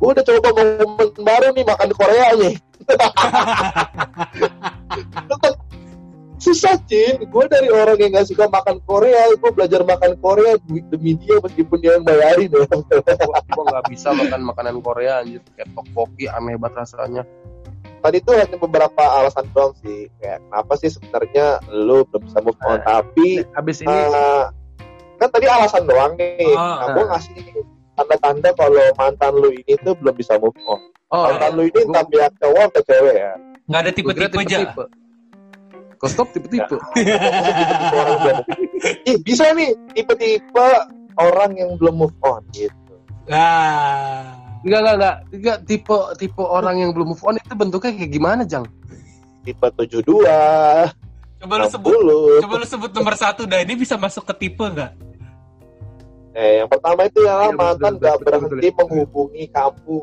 Gue 0.00 0.08
udah 0.16 0.24
coba 0.24 0.48
momen 0.50 1.08
baru 1.20 1.46
nih 1.54 1.64
makan 1.64 1.86
di 1.86 1.94
Korea 1.94 2.26
nih 2.42 2.54
Tetep 5.14 5.54
susah 6.44 6.76
Cin 6.84 7.24
gue 7.24 7.44
dari 7.48 7.72
orang 7.72 7.96
yang 7.96 8.12
gak 8.20 8.28
suka 8.28 8.44
makan 8.52 8.76
Korea 8.84 9.32
gue 9.32 9.50
belajar 9.56 9.80
makan 9.80 10.12
Korea 10.20 10.60
demi 10.92 11.16
dia 11.16 11.40
meskipun 11.40 11.80
dia 11.80 11.96
yang 11.96 12.04
bayarin 12.04 12.52
ya. 12.52 12.64
Gua, 12.68 13.40
gua 13.40 13.64
nggak 13.72 13.84
bisa 13.88 14.12
makan 14.12 14.40
makanan 14.44 14.76
Korea 14.84 15.24
anjir. 15.24 15.40
Kayak 15.56 15.72
tteokbokki 15.72 16.28
aneh 16.28 16.56
banget 16.60 16.84
rasanya. 16.84 17.22
Tadi 18.04 18.20
tuh 18.20 18.36
hanya 18.36 18.56
beberapa 18.60 19.02
alasan 19.02 19.48
doang 19.56 19.72
sih. 19.80 20.12
Kayak 20.20 20.44
kenapa 20.44 20.72
sih 20.76 20.90
sebenarnya 20.92 21.46
lu 21.72 22.04
belum 22.12 22.22
bisa 22.28 22.38
move 22.44 22.60
on? 22.68 22.78
Tapi 22.84 23.28
habis 23.56 23.76
ini 23.80 23.96
eh, 23.96 24.44
kan 25.16 25.28
tadi 25.32 25.46
alasan 25.48 25.88
doang 25.88 26.12
nih. 26.20 26.52
Oh, 26.52 26.60
nah, 26.60 26.88
gue 26.92 27.04
ngasih 27.08 27.36
tanda-tanda 27.94 28.50
kalau 28.52 28.84
mantan 29.00 29.32
lu 29.38 29.48
ini 29.54 29.72
tuh 29.80 29.94
belum 29.96 30.14
bisa 30.16 30.36
move 30.36 30.56
on. 30.68 30.80
Oh 31.08 31.30
mantan 31.30 31.50
lu 31.56 31.62
ini 31.68 31.80
entah 31.88 32.04
pihak 32.04 32.32
cowok 32.42 32.62
atau 32.74 32.82
cewek 32.84 33.16
ya? 33.16 33.32
Nggak 33.64 33.80
ada 33.80 33.90
tipe-tipe 33.96 34.36
aja. 34.36 34.58
Stop 36.10 36.28
tipe-tipe? 36.36 36.76
Ih, 39.08 39.16
bisa 39.24 39.48
nih 39.56 39.72
tipe-tipe 39.96 40.66
orang 41.16 41.56
yang 41.56 41.76
belum 41.80 42.04
move 42.04 42.16
on 42.24 42.42
gitu. 42.52 42.94
Nah, 43.28 44.42
Enggak, 44.64 44.80
enggak, 44.80 44.96
enggak. 44.96 45.16
Enggak, 45.32 45.58
tipe 45.68 45.96
tipe 46.16 46.40
orang 46.40 46.80
yang 46.80 46.90
belum 46.96 47.12
move 47.12 47.24
on 47.24 47.36
itu 47.36 47.52
bentuknya 47.52 47.92
kayak 47.92 48.12
gimana, 48.12 48.42
Jang? 48.48 48.64
tipe 49.44 49.66
72 49.76 50.24
coba 51.44 51.54
lu 51.60 51.68
sebut 51.68 51.92
60 51.92 52.42
coba 52.48 52.54
lu 52.56 52.66
sebut 52.66 52.90
nomor 52.96 53.14
satu 53.20 53.44
dah 53.44 53.60
ini 53.60 53.76
bisa 53.76 54.00
masuk 54.00 54.24
ke 54.24 54.48
tipe 54.48 54.64
nggak? 54.64 54.92
eh, 56.32 56.64
yang 56.64 56.68
pertama 56.72 57.04
itu 57.04 57.20
Iya, 57.20 57.52
betul, 57.52 57.60
mantan 57.60 57.92
betul, 57.94 58.04
gak 58.08 58.16
berhenti 58.24 58.68
menghubungi 58.72 59.44
kamu 59.52 59.98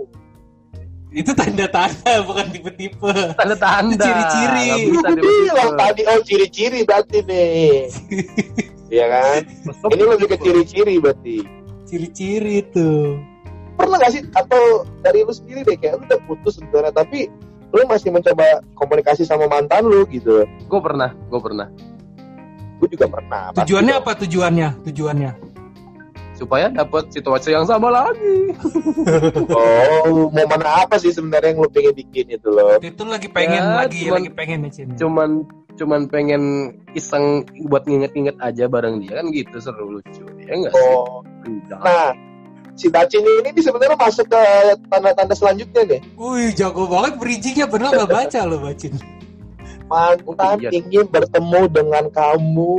Itu 1.11 1.35
tanda-tanda 1.35 2.23
bukan 2.23 2.47
tipe-tipe. 2.49 3.11
Tanda-tanda. 3.35 3.99
Ciri-ciri. 3.99 4.95
Gue 4.95 5.03
bilang 5.43 5.75
tadi 5.75 6.01
oh 6.07 6.19
ciri-ciri 6.23 6.79
berarti 6.81 7.19
nih 7.27 7.91
Iya 8.95 9.05
kan 9.07 9.39
ini 9.87 10.03
lebih 10.03 10.27
ke 10.27 10.37
ciri-ciri 10.37 10.99
berarti 10.99 11.47
Ciri-ciri 11.83 12.59
itu. 12.59 13.19
pernah 13.71 13.97
gak 13.97 14.11
sih 14.11 14.21
atau 14.31 14.83
dari 14.99 15.23
lu 15.23 15.31
sendiri 15.31 15.63
deh 15.63 15.73
kayak 15.73 15.95
lu 15.95 16.03
udah 16.05 16.19
putus 16.27 16.59
sebenarnya 16.59 16.91
tapi 16.93 17.31
lu 17.71 17.81
masih 17.87 18.11
mencoba 18.11 18.59
komunikasi 18.75 19.23
sama 19.23 19.47
mantan 19.47 19.87
lu 19.87 20.03
gitu 20.07 20.43
Gue 20.67 20.79
pernah, 20.79 21.15
gue 21.15 21.39
pernah. 21.39 21.67
gue 22.77 22.87
juga 22.91 23.07
pernah 23.07 23.55
Tujuannya 23.55 23.93
apa 23.95 24.11
tujuannya? 24.17 24.67
Tujuannya. 24.83 25.31
Supaya 26.41 26.65
dapat 26.67 27.05
situasi 27.07 27.53
yang 27.53 27.63
sama 27.63 27.87
lagi. 27.87 28.57
oh 29.53 30.27
momen 30.27 30.61
apa 30.61 30.97
sih 30.97 31.09
sebenarnya 31.09 31.53
yang 31.53 31.61
lu 31.61 31.69
pengen 31.69 31.93
bikin 31.93 32.25
itu 32.31 32.47
loh 32.47 32.77
Itu 32.77 33.05
lagi 33.05 33.27
pengen 33.27 33.61
Ya, 33.61 33.77
lagi, 33.77 34.01
cuman- 34.03 34.17
lagi 34.17 34.31
pengen 34.31 34.59
ya. 34.65 34.85
Cuman 34.97 35.29
cuman 35.71 36.01
pengen 36.05 36.43
iseng 36.91 37.41
buat 37.65 37.85
nginget-nginget 37.85 38.35
aja 38.37 38.65
bareng 38.65 38.99
dia 38.99 39.15
kan 39.15 39.29
gitu 39.29 39.55
seru 39.57 39.87
lucu. 39.93 40.25
Ya 40.41 40.51
enggak 40.51 40.73
sih? 40.73 40.81
oh 40.89 41.21
Enggak. 41.41 41.79
nah 41.79 42.09
si 42.71 42.87
Dacin 42.87 43.21
ini 43.21 43.49
nih 43.51 43.61
sebenarnya 43.61 43.95
masuk 43.95 44.25
ke 44.25 44.41
tanda-tanda 44.87 45.31
selanjutnya 45.31 45.81
nih 45.87 46.01
Wih, 46.13 46.49
jago 46.51 46.85
banget 46.85 47.17
bridgingnya 47.17 47.65
bener 47.65 47.89
nggak 47.91 48.09
baca 48.17 48.39
lo 48.43 48.57
bacin. 48.59 48.93
mantan 49.85 50.23
Oh, 50.25 50.55
iya. 50.57 50.69
ingin 50.71 51.03
bertemu 51.05 51.61
dengan 51.67 52.05
kamu 52.09 52.73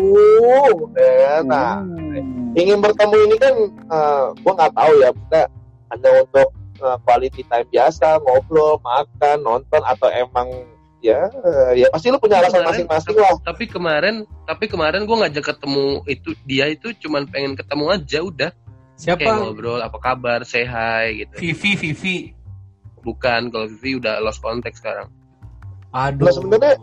ya, 0.96 1.44
nah 1.44 1.84
Hmm. 1.84 2.41
Ingin 2.52 2.78
bertemu 2.80 3.16
ini 3.26 3.36
kan 3.40 3.54
eh, 3.70 4.24
gua 4.42 4.52
nggak 4.56 4.72
tahu 4.76 4.92
ya 5.00 5.08
kita 5.12 5.40
hanya 5.92 6.10
untuk 6.24 6.48
eh, 6.80 6.98
quality 7.04 7.42
time 7.46 7.68
biasa 7.68 8.20
ngobrol 8.20 8.76
makan 8.80 9.38
nonton 9.40 9.82
atau 9.82 10.08
emang 10.12 10.48
ya 11.02 11.26
eh, 11.32 11.82
ya 11.82 11.86
pasti 11.90 12.12
lu 12.12 12.18
punya 12.20 12.38
alasan 12.38 12.62
Kemarin- 12.62 12.86
masing-masing 12.86 13.16
lah 13.18 13.34
tapi 13.42 13.64
kemarin 13.66 14.14
tapi 14.46 14.64
kemarin 14.70 15.02
gue 15.02 15.16
ngajak 15.18 15.44
ketemu 15.56 15.86
itu 16.06 16.30
dia 16.46 16.70
itu 16.70 16.94
cuman 17.02 17.26
pengen 17.26 17.58
ketemu 17.58 17.84
aja 17.90 18.18
udah 18.22 18.50
kayak 19.02 19.18
Siapa? 19.18 19.34
ngobrol 19.34 19.82
apa 19.82 19.98
kabar 19.98 20.46
say 20.46 20.62
hi 20.62 21.26
gitu 21.26 21.34
Vivi, 21.42 21.74
Vivi. 21.74 22.16
bukan 23.02 23.50
kalau 23.50 23.66
Vivi 23.66 23.98
udah 23.98 24.22
lost 24.22 24.38
contact 24.38 24.78
sekarang 24.78 25.10
Aduh. 25.92 26.24
Nah, 26.24 26.32
sebenarnya- 26.32 26.80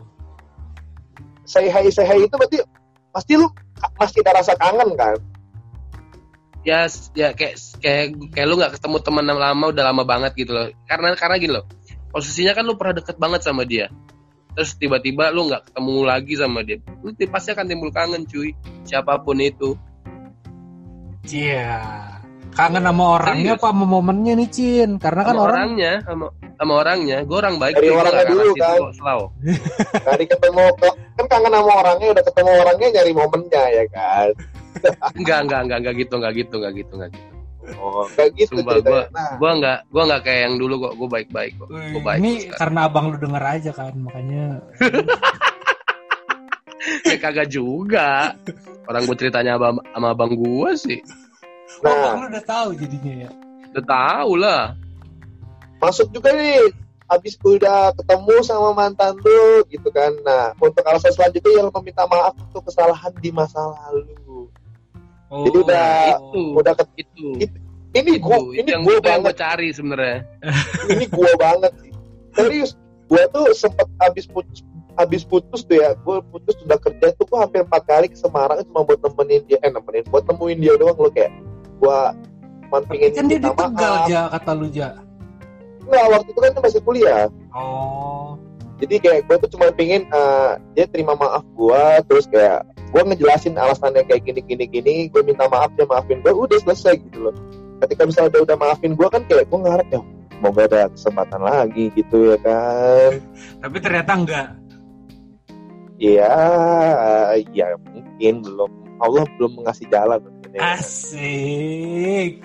say 1.47 1.65
hi 1.65 1.87
say 1.89 2.03
hi 2.03 2.19
itu 2.19 2.35
berarti 2.35 2.59
pasti 3.09 3.33
lu 3.39 3.47
masih 3.97 4.21
ada 4.21 4.37
rasa 4.37 4.53
kangen 4.53 4.93
kan 4.93 5.15
ya 6.61 6.85
ya 7.15 7.31
kayak 7.31 7.55
kayak 7.79 8.05
kayak 8.35 8.47
lu 8.47 8.59
nggak 8.59 8.75
ketemu 8.75 8.97
teman 8.99 9.25
lama 9.25 9.65
udah 9.71 9.83
lama 9.89 10.03
banget 10.03 10.35
gitu 10.35 10.51
loh 10.51 10.67
karena 10.85 11.15
karena 11.15 11.35
gini 11.39 11.53
loh 11.55 11.65
posisinya 12.11 12.51
kan 12.51 12.63
lu 12.67 12.75
pernah 12.75 12.99
deket 12.99 13.15
banget 13.15 13.41
sama 13.41 13.63
dia 13.63 13.87
terus 14.53 14.75
tiba-tiba 14.75 15.31
lu 15.31 15.47
nggak 15.47 15.71
ketemu 15.71 15.93
lagi 16.03 16.33
sama 16.35 16.59
dia 16.61 16.77
lu 16.99 17.15
ti- 17.15 17.29
pasti 17.29 17.55
akan 17.55 17.63
timbul 17.63 17.89
kangen 17.89 18.27
cuy 18.27 18.51
siapa 18.83 19.19
pun 19.21 19.39
itu 19.39 19.77
Iya. 21.29 21.77
Kangen 22.49 22.81
sama 22.81 23.21
orangnya 23.21 23.53
Serius? 23.53 23.61
apa 23.61 23.67
sama 23.69 23.85
momennya 23.85 24.33
nih, 24.33 24.49
Cin? 24.49 24.89
Karena 24.97 25.21
kan 25.21 25.33
sama 25.37 25.43
orang 25.45 25.53
orangnya 25.53 25.93
sama 26.01 26.25
sama 26.57 26.73
orangnya 26.81 27.17
gue 27.21 27.37
orang 27.37 27.55
baik 27.55 27.75
Dari 27.77 27.89
orangnya 27.93 28.25
dulu, 28.27 28.51
kan? 28.57 28.79
selalu 28.91 29.25
dari 30.01 30.25
ketemu 30.25 30.63
kan 31.15 31.25
kangen 31.29 31.51
sama 31.53 31.73
orangnya 31.79 32.07
udah 32.11 32.23
ketemu 32.25 32.51
orangnya 32.57 32.87
nyari 32.97 33.13
momennya 33.13 33.63
ya 33.69 33.85
kan 33.93 34.27
enggak 35.19 35.39
enggak 35.45 35.59
enggak 35.65 35.77
enggak 35.79 35.95
gitu 35.99 36.13
enggak 36.17 36.33
gitu 36.35 36.53
enggak 36.59 36.73
gitu 36.77 36.93
enggak 36.97 37.11
gitu. 37.13 37.33
Oh 37.77 38.05
kayak 38.17 38.31
gitu 38.33 38.53
Sumpah, 38.57 38.81
ceritanya. 38.81 39.05
nah. 39.13 39.31
gue 39.37 39.51
nggak 39.61 39.79
gue 39.93 40.03
nggak 40.09 40.21
kayak 40.25 40.41
yang 40.47 40.55
dulu 40.57 40.73
kok 40.81 40.93
gue 40.97 41.09
baik-baik 41.11 41.51
kok. 41.59 41.67
Gue 41.69 42.01
baik 42.01 42.19
ini 42.23 42.29
kok 42.29 42.39
sekarang. 42.39 42.57
karena 42.57 42.79
abang 42.87 43.05
lu 43.11 43.17
denger 43.19 43.43
aja 43.43 43.71
kan, 43.75 43.93
makanya. 43.99 44.45
Ya, 47.05 47.17
kagak 47.21 47.49
juga. 47.53 48.33
Orang 48.89 49.05
gue 49.05 49.17
ceritanya 49.17 49.57
sama, 49.59 49.81
sama 49.93 50.07
abang 50.15 50.33
gue 50.33 50.69
sih. 50.77 50.99
Oh, 51.81 51.85
nah. 51.85 51.93
abang 52.15 52.17
lu 52.25 52.27
udah 52.33 52.45
tahu 52.45 52.69
jadinya 52.77 53.13
ya. 53.27 53.31
udah 53.69 53.85
tahu 53.85 54.31
lah. 54.39 54.63
Masuk 55.77 56.09
juga 56.09 56.33
nih 56.33 56.73
habis 57.09 57.33
udah 57.41 57.93
ketemu 57.97 58.35
sama 58.45 58.69
mantan 58.73 59.17
lu 59.21 59.65
gitu 59.69 59.89
kan. 59.93 60.13
Nah 60.25 60.53
untuk 60.57 60.81
alasan 60.85 61.13
selanjutnya 61.13 61.61
yang 61.65 61.69
meminta 61.73 62.05
maaf 62.09 62.37
untuk 62.37 62.69
kesalahan 62.69 63.13
di 63.17 63.29
masa 63.33 63.57
lalu 63.57 64.49
Oh, 65.29 65.45
Jadi 65.45 65.57
udah- 65.61 66.17
itu. 66.17 66.43
udah 66.57 66.73
ket- 66.73 66.95
itu. 66.97 67.25
ini 67.89 68.17
itu, 68.17 68.21
gua 68.21 68.37
itu 68.37 68.49
ini 68.59 68.69
yang 68.69 68.81
gua 68.81 68.97
itu 68.97 69.05
yang 69.05 69.21
banget. 69.21 69.35
cari 69.35 69.67
sebenarnya. 69.69 70.17
Ini 70.89 71.05
gua 71.07 71.31
banget 71.35 71.71
sih. 71.79 71.91
Serius 72.33 72.71
gua 73.05 73.23
tuh 73.29 73.45
sempet 73.53 73.87
habis 73.97 74.25
putus 74.25 74.59
habis 74.93 75.21
putus 75.23 75.61
tuh 75.63 75.77
ya 75.77 75.93
gua 75.99 76.21
putus 76.23 76.53
sudah 76.57 76.77
kerja 76.77 77.13
tuh 77.13 77.25
gua 77.25 77.45
hampir 77.45 77.61
empat 77.61 77.81
kali 77.83 78.05
ke 78.05 78.13
Semarang 78.13 78.61
cuma 78.63 78.81
buat 78.83 78.99
nemenin 78.99 79.41
dia 79.45 79.57
eh 79.59 79.69
nemenin 79.69 80.05
buat 80.07 80.25
nemuin 80.25 80.57
dia 80.59 80.73
doang 80.75 80.93
lo 80.93 81.09
kayak 81.09 81.33
gua 81.77 82.13
pengen 82.85 83.09
kan 83.11 83.25
dia 83.25 83.37
di 83.37 83.49
Tegal 83.49 83.95
kata 84.29 84.51
lu 84.53 84.67
ja. 84.69 84.93
Nggak, 85.81 86.05
waktu 86.11 86.29
itu 86.29 86.39
kan 86.39 86.51
masih 86.61 86.81
kuliah. 86.83 87.25
Oh. 87.49 88.37
jadi 88.77 88.95
kayak 88.97 89.21
gue 89.25 89.35
tuh 89.41 89.49
cuma 89.51 89.73
pengen 89.73 90.05
eh, 90.05 90.51
dia 90.71 90.85
terima 90.85 91.11
maaf 91.11 91.41
gue 91.49 91.83
terus 92.05 92.29
kayak 92.29 92.61
gue 92.89 93.01
ngejelasin 93.05 93.53
alasannya 93.55 94.01
kayak 94.09 94.25
gini 94.25 94.41
gini 94.43 94.65
gini 94.65 94.93
gue 95.09 95.21
minta 95.21 95.45
maaf 95.45 95.69
dia 95.77 95.85
maafin 95.85 96.19
gue 96.25 96.33
udah 96.33 96.57
selesai 96.65 96.97
gitu 96.97 97.29
loh 97.29 97.35
ketika 97.85 98.03
misalnya 98.09 98.29
dia 98.33 98.41
udah 98.43 98.57
maafin 98.57 98.93
gue 98.97 99.07
kan 99.07 99.21
kayak 99.29 99.45
gue 99.47 99.59
ngarep 99.61 99.87
ya 99.93 100.01
semoga 100.39 100.61
ada 100.71 100.81
kesempatan 100.95 101.41
lagi 101.43 101.85
gitu 101.93 102.17
ya 102.33 102.37
kan 102.41 103.11
Tapi 103.59 103.77
ternyata 103.83 104.11
enggak. 104.15 104.47
iya 105.99 106.31
iya 107.35 107.67
mungkin 107.75 108.33
belum 108.43 108.71
Allah 108.99 109.23
belum 109.39 109.63
mengasih 109.63 109.87
jalan 109.87 110.19
mungkin 110.19 110.49
ya. 110.59 110.75
Asik. 110.75 112.43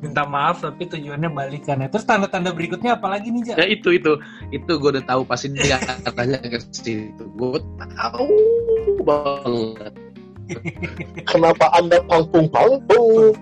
Minta 0.00 0.24
maaf 0.24 0.64
tapi 0.64 0.88
tujuannya 0.88 1.28
balikan 1.28 1.76
ya. 1.76 1.88
Terus 1.88 2.08
tanda-tanda 2.08 2.50
berikutnya 2.50 2.96
apa 2.96 3.06
lagi 3.06 3.28
nih, 3.28 3.52
Ja? 3.52 3.56
ya 3.60 3.66
itu 3.68 3.92
itu 3.92 4.16
itu 4.48 4.72
gue 4.72 4.90
udah 4.96 5.04
tahu 5.04 5.22
pasti 5.24 5.52
dia 5.52 5.76
katanya 5.76 6.40
ke 6.52 6.58
situ 6.72 7.04
gue 7.36 7.60
tahu 7.76 8.32
banget 9.04 9.92
kenapa 11.24 11.68
anda 11.76 12.00
pangpung 12.04 12.48
pangpung 12.48 13.36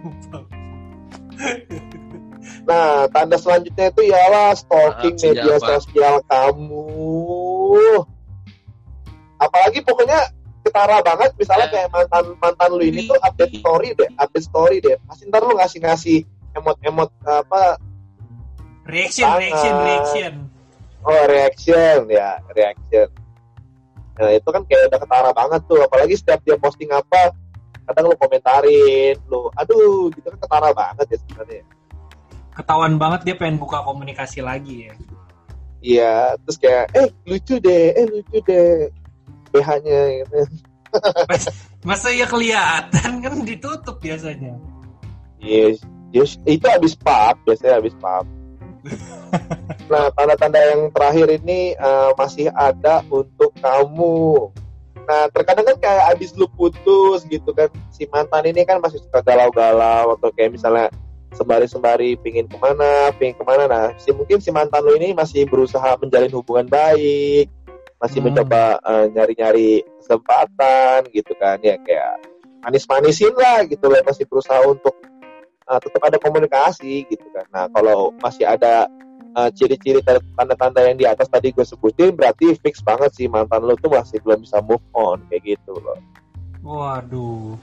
Nah, 2.64 3.08
tanda 3.08 3.40
selanjutnya 3.40 3.88
itu 3.88 4.12
ialah 4.12 4.52
stalking 4.52 5.16
Ah, 5.16 5.20
senjata. 5.20 5.40
media 5.40 5.56
sosial 5.58 6.14
kamu. 6.28 6.84
Apalagi 9.38 9.80
pokoknya 9.80 10.28
ketara 10.60 11.00
banget, 11.00 11.32
misalnya 11.38 11.64
Ya. 11.64 11.72
kayak 11.72 11.88
mantan 11.88 12.24
mantan 12.36 12.68
lu 12.68 12.84
ini 12.84 13.08
tuh 13.08 13.16
update 13.22 13.56
story 13.56 13.96
deh, 13.96 14.10
update 14.18 14.44
story 14.44 14.76
deh. 14.84 15.00
Pasti 15.08 15.24
ntar 15.28 15.40
lu 15.44 15.56
ngasih 15.56 15.80
ngasih 15.80 16.18
emot-emot 16.56 17.10
apa? 17.26 17.76
Reaction, 18.88 19.28
Sangat. 19.28 19.40
reaction, 19.44 19.74
reaction. 19.84 20.32
Oh 21.04 21.22
reaction 21.28 21.98
ya, 22.08 22.40
reaction. 22.56 23.08
Nah 24.18 24.34
itu 24.34 24.48
kan 24.50 24.62
kayak 24.66 24.90
udah 24.90 25.00
ketara 25.00 25.30
banget 25.30 25.60
tuh, 25.68 25.80
apalagi 25.84 26.14
setiap 26.18 26.40
dia 26.42 26.58
posting 26.58 26.90
apa, 26.90 27.30
kadang 27.86 28.10
lu 28.10 28.16
komentarin, 28.18 29.16
lu, 29.30 29.48
aduh, 29.54 30.10
gitu 30.12 30.26
kan 30.26 30.38
ketara 30.42 30.68
banget 30.74 31.06
ya 31.14 31.16
sebenarnya. 31.22 31.62
Ketahuan 32.52 32.94
banget 32.98 33.20
dia 33.22 33.34
pengen 33.38 33.62
buka 33.62 33.86
komunikasi 33.86 34.42
lagi 34.42 34.90
ya. 34.90 34.94
Iya, 35.78 36.14
terus 36.42 36.58
kayak, 36.58 36.84
eh 36.90 37.06
lucu 37.22 37.62
deh, 37.62 37.94
eh 37.94 38.06
lucu 38.10 38.42
deh, 38.42 38.90
BH-nya 39.54 40.00
gitu. 40.26 40.38
Masa 41.88 42.10
ya 42.10 42.26
kelihatan 42.26 43.22
kan 43.22 43.34
ditutup 43.46 44.02
biasanya. 44.02 44.58
Yes, 45.38 45.78
yes, 46.12 46.40
itu 46.48 46.64
habis 46.68 46.94
pap, 46.96 47.36
biasanya 47.44 47.80
habis 47.80 47.94
pap. 47.98 48.24
nah, 49.92 50.08
tanda-tanda 50.14 50.60
yang 50.72 50.88
terakhir 50.94 51.28
ini 51.42 51.74
eh, 51.74 52.10
masih 52.16 52.48
ada 52.54 53.02
untuk 53.10 53.52
kamu. 53.58 54.48
Nah, 55.08 55.24
terkadang 55.32 55.64
kan 55.64 55.76
kayak 55.80 56.04
habis 56.14 56.36
lu 56.36 56.44
putus 56.52 57.24
gitu 57.28 57.50
kan, 57.56 57.72
si 57.88 58.04
mantan 58.12 58.44
ini 58.44 58.64
kan 58.68 58.76
masih 58.78 59.00
suka 59.00 59.24
galau-galau 59.24 60.20
atau 60.20 60.28
kayak 60.36 60.52
misalnya 60.52 60.92
sembari-sembari 61.32 62.16
pingin 62.20 62.48
ke 62.48 62.56
mana, 62.60 63.12
pingin 63.16 63.36
ke 63.36 63.44
mana. 63.44 63.64
Nah, 63.68 63.86
si 63.96 64.12
mungkin 64.12 64.40
si 64.40 64.52
mantan 64.52 64.84
lu 64.84 64.96
ini 65.00 65.16
masih 65.16 65.48
berusaha 65.48 65.96
menjalin 66.00 66.32
hubungan 66.32 66.68
baik, 66.68 67.48
masih 68.00 68.20
Hmm. 68.20 68.32
mencoba 68.32 68.76
eh, 68.84 69.06
nyari-nyari 69.12 69.84
kesempatan 70.00 71.08
gitu 71.12 71.32
kan, 71.40 71.56
ya 71.64 71.80
kayak 71.80 72.20
manis-manisin 72.64 73.32
lah 73.32 73.64
gitu 73.64 73.88
loh, 73.88 74.00
masih 74.04 74.24
berusaha 74.28 74.60
untuk 74.68 74.92
uh, 75.68 75.78
tetap 75.78 76.02
ada 76.08 76.16
komunikasi 76.16 77.04
gitu 77.06 77.26
kan. 77.36 77.46
Nah 77.52 77.64
kalau 77.70 78.10
masih 78.24 78.48
ada 78.48 78.88
uh, 79.36 79.50
ciri-ciri 79.52 80.00
tanda- 80.00 80.24
tanda-tanda 80.34 80.80
yang 80.88 80.96
di 80.96 81.06
atas 81.06 81.28
tadi 81.28 81.52
gue 81.52 81.62
sebutin 81.62 82.16
berarti 82.16 82.56
fix 82.58 82.80
banget 82.80 83.12
sih 83.14 83.28
mantan 83.28 83.68
lo 83.68 83.76
tuh 83.76 83.92
masih 83.92 84.18
belum 84.24 84.42
bisa 84.42 84.58
move 84.64 84.82
on 84.96 85.20
kayak 85.28 85.56
gitu 85.56 85.76
loh. 85.76 86.00
Waduh. 86.64 87.54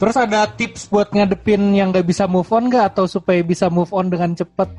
Terus 0.00 0.16
ada 0.16 0.48
tips 0.48 0.88
buat 0.88 1.12
ngadepin 1.12 1.76
yang 1.76 1.92
gak 1.92 2.08
bisa 2.08 2.24
move 2.24 2.48
on 2.56 2.72
gak? 2.72 2.96
Atau 2.96 3.04
supaya 3.04 3.44
bisa 3.44 3.68
move 3.68 3.92
on 3.92 4.08
dengan 4.08 4.32
cepet? 4.32 4.72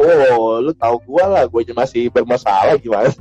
Oh, 0.00 0.60
lu 0.64 0.72
tahu 0.76 0.96
gue 1.04 1.24
lah, 1.24 1.44
gue 1.44 1.60
aja 1.60 1.72
masih 1.76 2.08
bermasalah 2.08 2.76
gimana? 2.80 3.12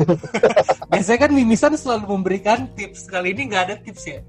Biasanya 0.92 1.20
kan 1.28 1.32
Mimisan 1.32 1.76
selalu 1.76 2.20
memberikan 2.20 2.68
tips. 2.76 3.08
Kali 3.08 3.32
ini 3.32 3.48
gak 3.48 3.64
ada 3.72 3.76
tips 3.80 4.04
ya? 4.12 4.20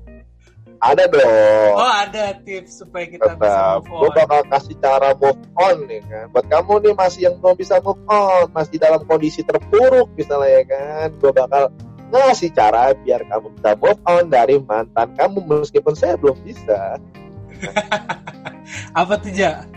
Ada 0.81 1.05
dong. 1.13 1.73
Oh 1.77 1.93
ada 1.93 2.41
tips 2.41 2.81
supaya 2.81 3.05
kita 3.05 3.37
bisa 3.37 3.53
Tetap, 3.53 3.85
move 3.85 4.01
gue 4.01 4.11
on. 4.11 4.17
bakal 4.17 4.41
kasih 4.49 4.77
cara 4.81 5.09
move 5.13 5.43
on 5.61 5.77
nih 5.85 6.01
kan. 6.09 6.25
Buat 6.33 6.47
kamu 6.49 6.73
nih 6.81 6.95
masih 6.97 7.21
yang 7.29 7.37
belum 7.37 7.55
bisa 7.61 7.75
move 7.85 8.01
on, 8.09 8.49
masih 8.57 8.77
dalam 8.81 9.01
kondisi 9.05 9.45
terpuruk 9.45 10.09
misalnya 10.17 10.49
ya 10.49 10.63
kan, 10.65 11.09
gue 11.21 11.33
bakal 11.37 11.65
ngasih 12.11 12.51
cara 12.57 12.97
biar 12.97 13.23
kamu 13.29 13.47
bisa 13.61 13.71
move 13.77 14.01
on 14.09 14.25
dari 14.33 14.57
mantan 14.59 15.09
kamu 15.15 15.39
meskipun 15.45 15.93
saya 15.93 16.17
belum 16.17 16.41
bisa. 16.43 16.97
Apa 19.01 19.21
tuh 19.21 19.37
Ja? 19.37 19.69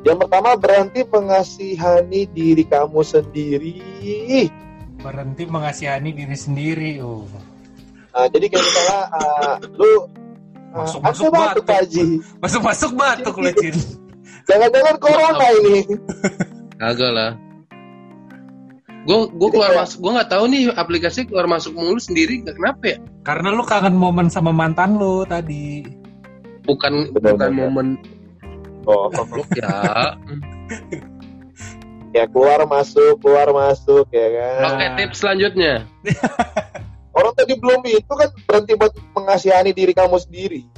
Yang 0.00 0.16
pertama 0.24 0.56
berhenti 0.56 1.04
mengasihani 1.04 2.24
diri 2.32 2.64
kamu 2.64 3.04
sendiri. 3.04 3.76
Berhenti 4.96 5.44
mengasihani 5.44 6.16
diri 6.16 6.36
sendiri. 6.38 6.90
Oh. 7.04 7.28
Nah, 8.10 8.26
jadi 8.32 8.48
kayak 8.48 8.64
misalnya 8.64 9.00
uh, 9.12 9.54
lu 9.76 10.08
Masuk-masuk 10.72 11.24
ada 11.26 11.34
batuk 11.34 11.64
batuk. 11.64 11.76
Haji. 11.76 12.04
Masuk-masuk 12.38 12.90
batuk 12.92 13.34
lu 13.36 13.50
Cin. 13.56 13.76
Jangan-jangan 14.42 14.94
corona 14.96 15.46
ini. 15.56 15.80
kagak 16.76 17.12
lah 17.12 17.32
gue 19.00 19.16
gue 19.28 19.48
keluar 19.48 19.68
kayak- 19.70 19.80
masuk 19.82 19.98
gue 19.98 20.12
nggak 20.12 20.30
tahu 20.30 20.44
nih 20.46 20.62
aplikasi 20.70 21.20
keluar 21.24 21.46
masuk 21.46 21.72
mulu 21.72 21.96
sendiri 21.96 22.40
nggak 22.40 22.52
kenapa 22.54 22.84
ya 22.86 22.96
Karena 23.22 23.48
lu 23.50 23.62
kangen 23.62 23.92
momen 23.94 24.28
sama 24.28 24.50
mantan 24.50 24.94
lu 24.94 25.24
tadi. 25.24 25.84
bukan 26.62 27.08
Benar, 27.10 27.32
bukan 27.34 27.50
momen 27.50 27.86
Oh, 28.84 29.08
goblok 29.14 29.48
ya 29.54 30.16
ya 32.10 32.24
keluar 32.26 32.60
masuk, 32.64 33.16
keluar 33.18 33.48
masuk 33.50 34.04
ya 34.10 34.26
kan. 34.30 34.60
oke 34.68 34.86
tips 34.96 35.16
selanjutnya 35.18 35.84
Tadi 37.50 37.66
belum 37.66 37.82
itu 37.82 38.12
kan 38.14 38.30
berhenti 38.46 38.78
buat 38.78 38.94
mengasihani 39.10 39.74
diri 39.74 39.90
kamu 39.90 40.22
sendiri. 40.22 40.70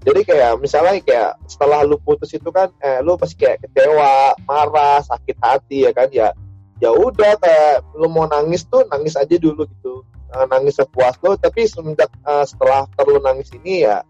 Jadi 0.00 0.20
kayak 0.24 0.64
misalnya 0.64 0.96
kayak 1.04 1.36
setelah 1.44 1.84
lu 1.84 2.00
putus 2.00 2.32
itu 2.32 2.48
kan, 2.48 2.72
eh, 2.80 3.04
lu 3.04 3.20
pasti 3.20 3.36
kayak 3.36 3.60
kecewa, 3.68 4.32
marah, 4.48 5.04
sakit 5.04 5.36
hati 5.36 5.84
ya 5.84 5.92
kan 5.92 6.08
ya. 6.08 6.32
Ya 6.80 6.88
udah 6.88 7.36
kayak 7.36 7.84
lu 8.00 8.08
mau 8.08 8.24
nangis 8.24 8.64
tuh 8.64 8.88
nangis 8.88 9.12
aja 9.12 9.36
dulu 9.36 9.68
gitu. 9.68 10.08
Eh, 10.32 10.46
nangis 10.48 10.80
sepuas 10.80 11.20
lu, 11.20 11.36
tapi 11.36 11.68
semenjak 11.68 12.08
eh, 12.08 12.44
setelah 12.48 12.88
terlalu 12.96 13.20
nangis 13.20 13.52
ini 13.52 13.84
ya, 13.84 14.00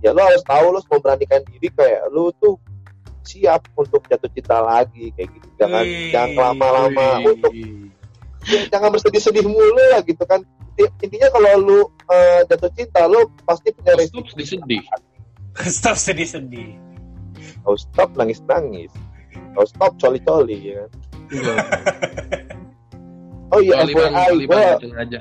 ya 0.00 0.16
lu 0.16 0.24
harus 0.24 0.40
tahu 0.48 0.72
lu 0.72 0.80
harus 0.80 0.88
memberanikan 0.88 1.44
diri 1.52 1.68
kayak 1.68 2.08
lu 2.16 2.32
tuh 2.40 2.56
siap 3.28 3.68
untuk 3.76 4.08
jatuh 4.08 4.32
cinta 4.32 4.56
lagi 4.64 5.12
kayak 5.20 5.28
gitu. 5.36 5.48
Jangan 5.60 5.84
jangan 6.16 6.32
lama-lama 6.56 7.20
untuk 7.28 7.52
ya, 8.48 8.72
jangan 8.72 8.88
bersedih-sedih 8.88 9.44
mulu 9.44 9.84
lah 9.92 10.00
gitu 10.00 10.24
kan 10.24 10.40
intinya 10.76 11.28
kalau 11.30 11.52
lu 11.60 11.78
eh, 12.08 12.40
jatuh 12.48 12.70
cinta 12.72 13.04
lu 13.04 13.20
pasti 13.44 13.68
punya 13.70 13.92
Stop 13.92 14.00
resiko 14.00 14.20
sedih-sedih. 14.32 14.82
Stop 15.76 15.96
sedih-sedih. 15.96 16.70
oh 17.62 17.78
stop 17.78 18.10
nangis 18.18 18.42
nangis 18.50 18.90
oh 19.54 19.62
stop 19.62 19.94
coli 19.94 20.18
coli 20.18 20.58
ya 20.74 20.82
kan 20.82 20.90
oh 23.54 23.60
iya 23.62 23.86
Kali 23.86 23.92
bang, 23.94 24.12
FYI 24.42 24.90
aja. 24.98 25.20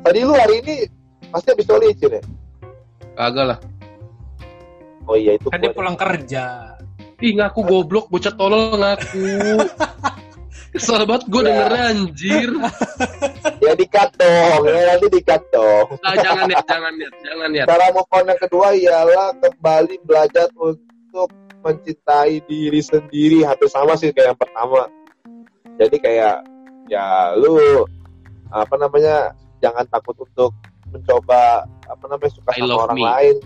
tadi 0.00 0.18
lu 0.24 0.32
hari 0.32 0.54
ini 0.64 0.74
pasti 1.28 1.48
habis 1.52 1.66
coli 1.68 1.92
ya 1.92 2.20
Kagak 3.16 3.44
lah. 3.48 3.58
oh 5.04 5.16
iya 5.16 5.36
itu 5.36 5.48
Kan 5.48 5.60
dia 5.60 5.72
pulang 5.72 5.96
kerja. 5.96 6.76
Ih 7.16 7.32
ngaku 7.32 7.60
goblok, 7.64 8.12
bocah 8.12 8.32
tolol 8.32 8.76
ngaku. 8.76 9.24
Kesel 10.76 11.04
banget 11.08 11.24
gue 11.28 11.40
Ya. 11.40 11.46
dengernya 11.48 11.82
anjir. 11.92 12.50
ya 13.66 13.74
dikat 13.74 14.10
dong 14.14 14.60
ya 14.64 14.82
nanti 14.94 15.06
dikat 15.10 15.42
dong 15.50 15.86
Ah, 16.00 16.14
jangan 16.14 16.46
ya, 16.46 16.58
jangan 16.62 16.92
ya, 16.94 17.08
jangan 17.20 17.48
ya. 17.50 17.64
cara 17.66 17.86
move 17.90 18.10
on 18.10 18.24
yang 18.24 18.40
kedua 18.40 18.68
ialah 18.72 19.28
kembali 19.36 19.96
belajar 20.06 20.46
untuk 20.54 21.28
mencintai 21.60 22.46
diri 22.46 22.78
sendiri 22.78 23.42
hampir 23.42 23.66
sama 23.66 23.98
sih 23.98 24.14
kayak 24.14 24.32
yang 24.32 24.38
pertama 24.38 24.86
jadi 25.76 25.96
kayak 25.98 26.36
ya 26.86 27.34
lu 27.34 27.82
apa 28.48 28.74
namanya 28.78 29.34
jangan 29.58 29.82
takut 29.90 30.14
untuk 30.16 30.54
mencoba 30.86 31.66
apa 31.90 32.04
namanya 32.06 32.30
suka 32.30 32.50
I 32.54 32.62
sama 32.62 32.70
love 32.70 32.82
orang 32.86 32.96
me. 32.96 33.02
lain 33.02 33.36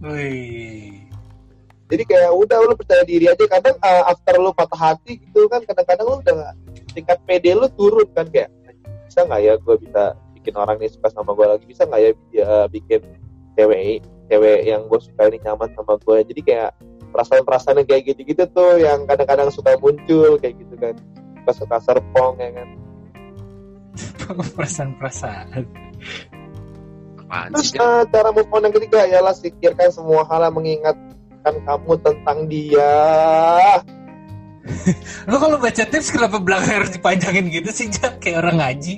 Wih. 0.00 0.96
jadi 1.92 2.02
kayak 2.04 2.30
udah 2.32 2.58
lu 2.64 2.72
percaya 2.72 3.04
diri 3.04 3.28
aja 3.28 3.44
kadang 3.44 3.76
uh, 3.80 4.08
after 4.08 4.36
lu 4.36 4.50
patah 4.52 4.80
hati 4.92 5.20
gitu 5.20 5.44
kan 5.48 5.60
kadang-kadang 5.64 6.06
lu 6.08 6.16
udah 6.20 6.52
tingkat 6.92 7.18
PD 7.28 7.52
lu 7.52 7.68
turun 7.76 8.08
kan 8.16 8.24
kayak 8.28 8.48
bisa 9.16 9.32
nggak 9.32 9.42
ya 9.48 9.54
gue 9.56 9.76
bisa 9.80 10.02
bikin 10.36 10.54
orang 10.60 10.76
ini 10.76 10.92
suka 10.92 11.08
sama 11.08 11.32
gue 11.32 11.46
lagi? 11.48 11.64
Bisa 11.64 11.88
nggak 11.88 12.00
ya 12.04 12.44
uh, 12.44 12.68
bikin 12.68 13.00
cewek 13.56 14.04
cewek 14.28 14.60
yang 14.68 14.84
gue 14.92 15.00
suka 15.00 15.32
ini 15.32 15.40
nyaman 15.40 15.72
sama 15.72 15.96
gue 15.96 16.16
jadi 16.20 16.40
kayak 16.44 16.70
perasaan-perasaan 17.16 17.80
yang 17.80 17.88
kayak 17.88 18.12
gitu-gitu 18.12 18.44
tuh 18.52 18.76
yang 18.76 19.08
kadang-kadang 19.08 19.48
suka 19.48 19.72
muncul 19.80 20.36
kayak 20.36 20.60
gitu 20.60 20.76
kan. 20.76 20.92
Suka-suka 21.40 21.76
serpong 21.80 22.36
ya 22.36 22.50
kan? 22.60 22.68
Perasaan-perasaan. 24.52 25.64
Terus 27.56 27.72
uh, 27.80 28.04
cara 28.12 28.28
move 28.36 28.52
on 28.52 28.68
yang 28.68 28.74
ketiga 28.76 29.08
ialah 29.08 29.32
sikirkan 29.32 29.88
semua 29.96 30.28
hal 30.28 30.44
yang 30.44 30.60
mengingatkan 30.60 31.56
kamu 31.64 31.92
tentang 32.04 32.38
dia 32.52 32.92
Lu 35.28 35.36
kalau 35.36 35.56
baca 35.56 35.82
tips 35.82 36.10
kenapa 36.10 36.36
belakang 36.36 36.82
harus 36.82 36.90
dipanjangin 36.90 37.46
gitu 37.48 37.70
sih, 37.70 37.86
Jak? 37.88 38.18
Kayak 38.18 38.42
orang 38.42 38.56
ngaji. 38.58 38.94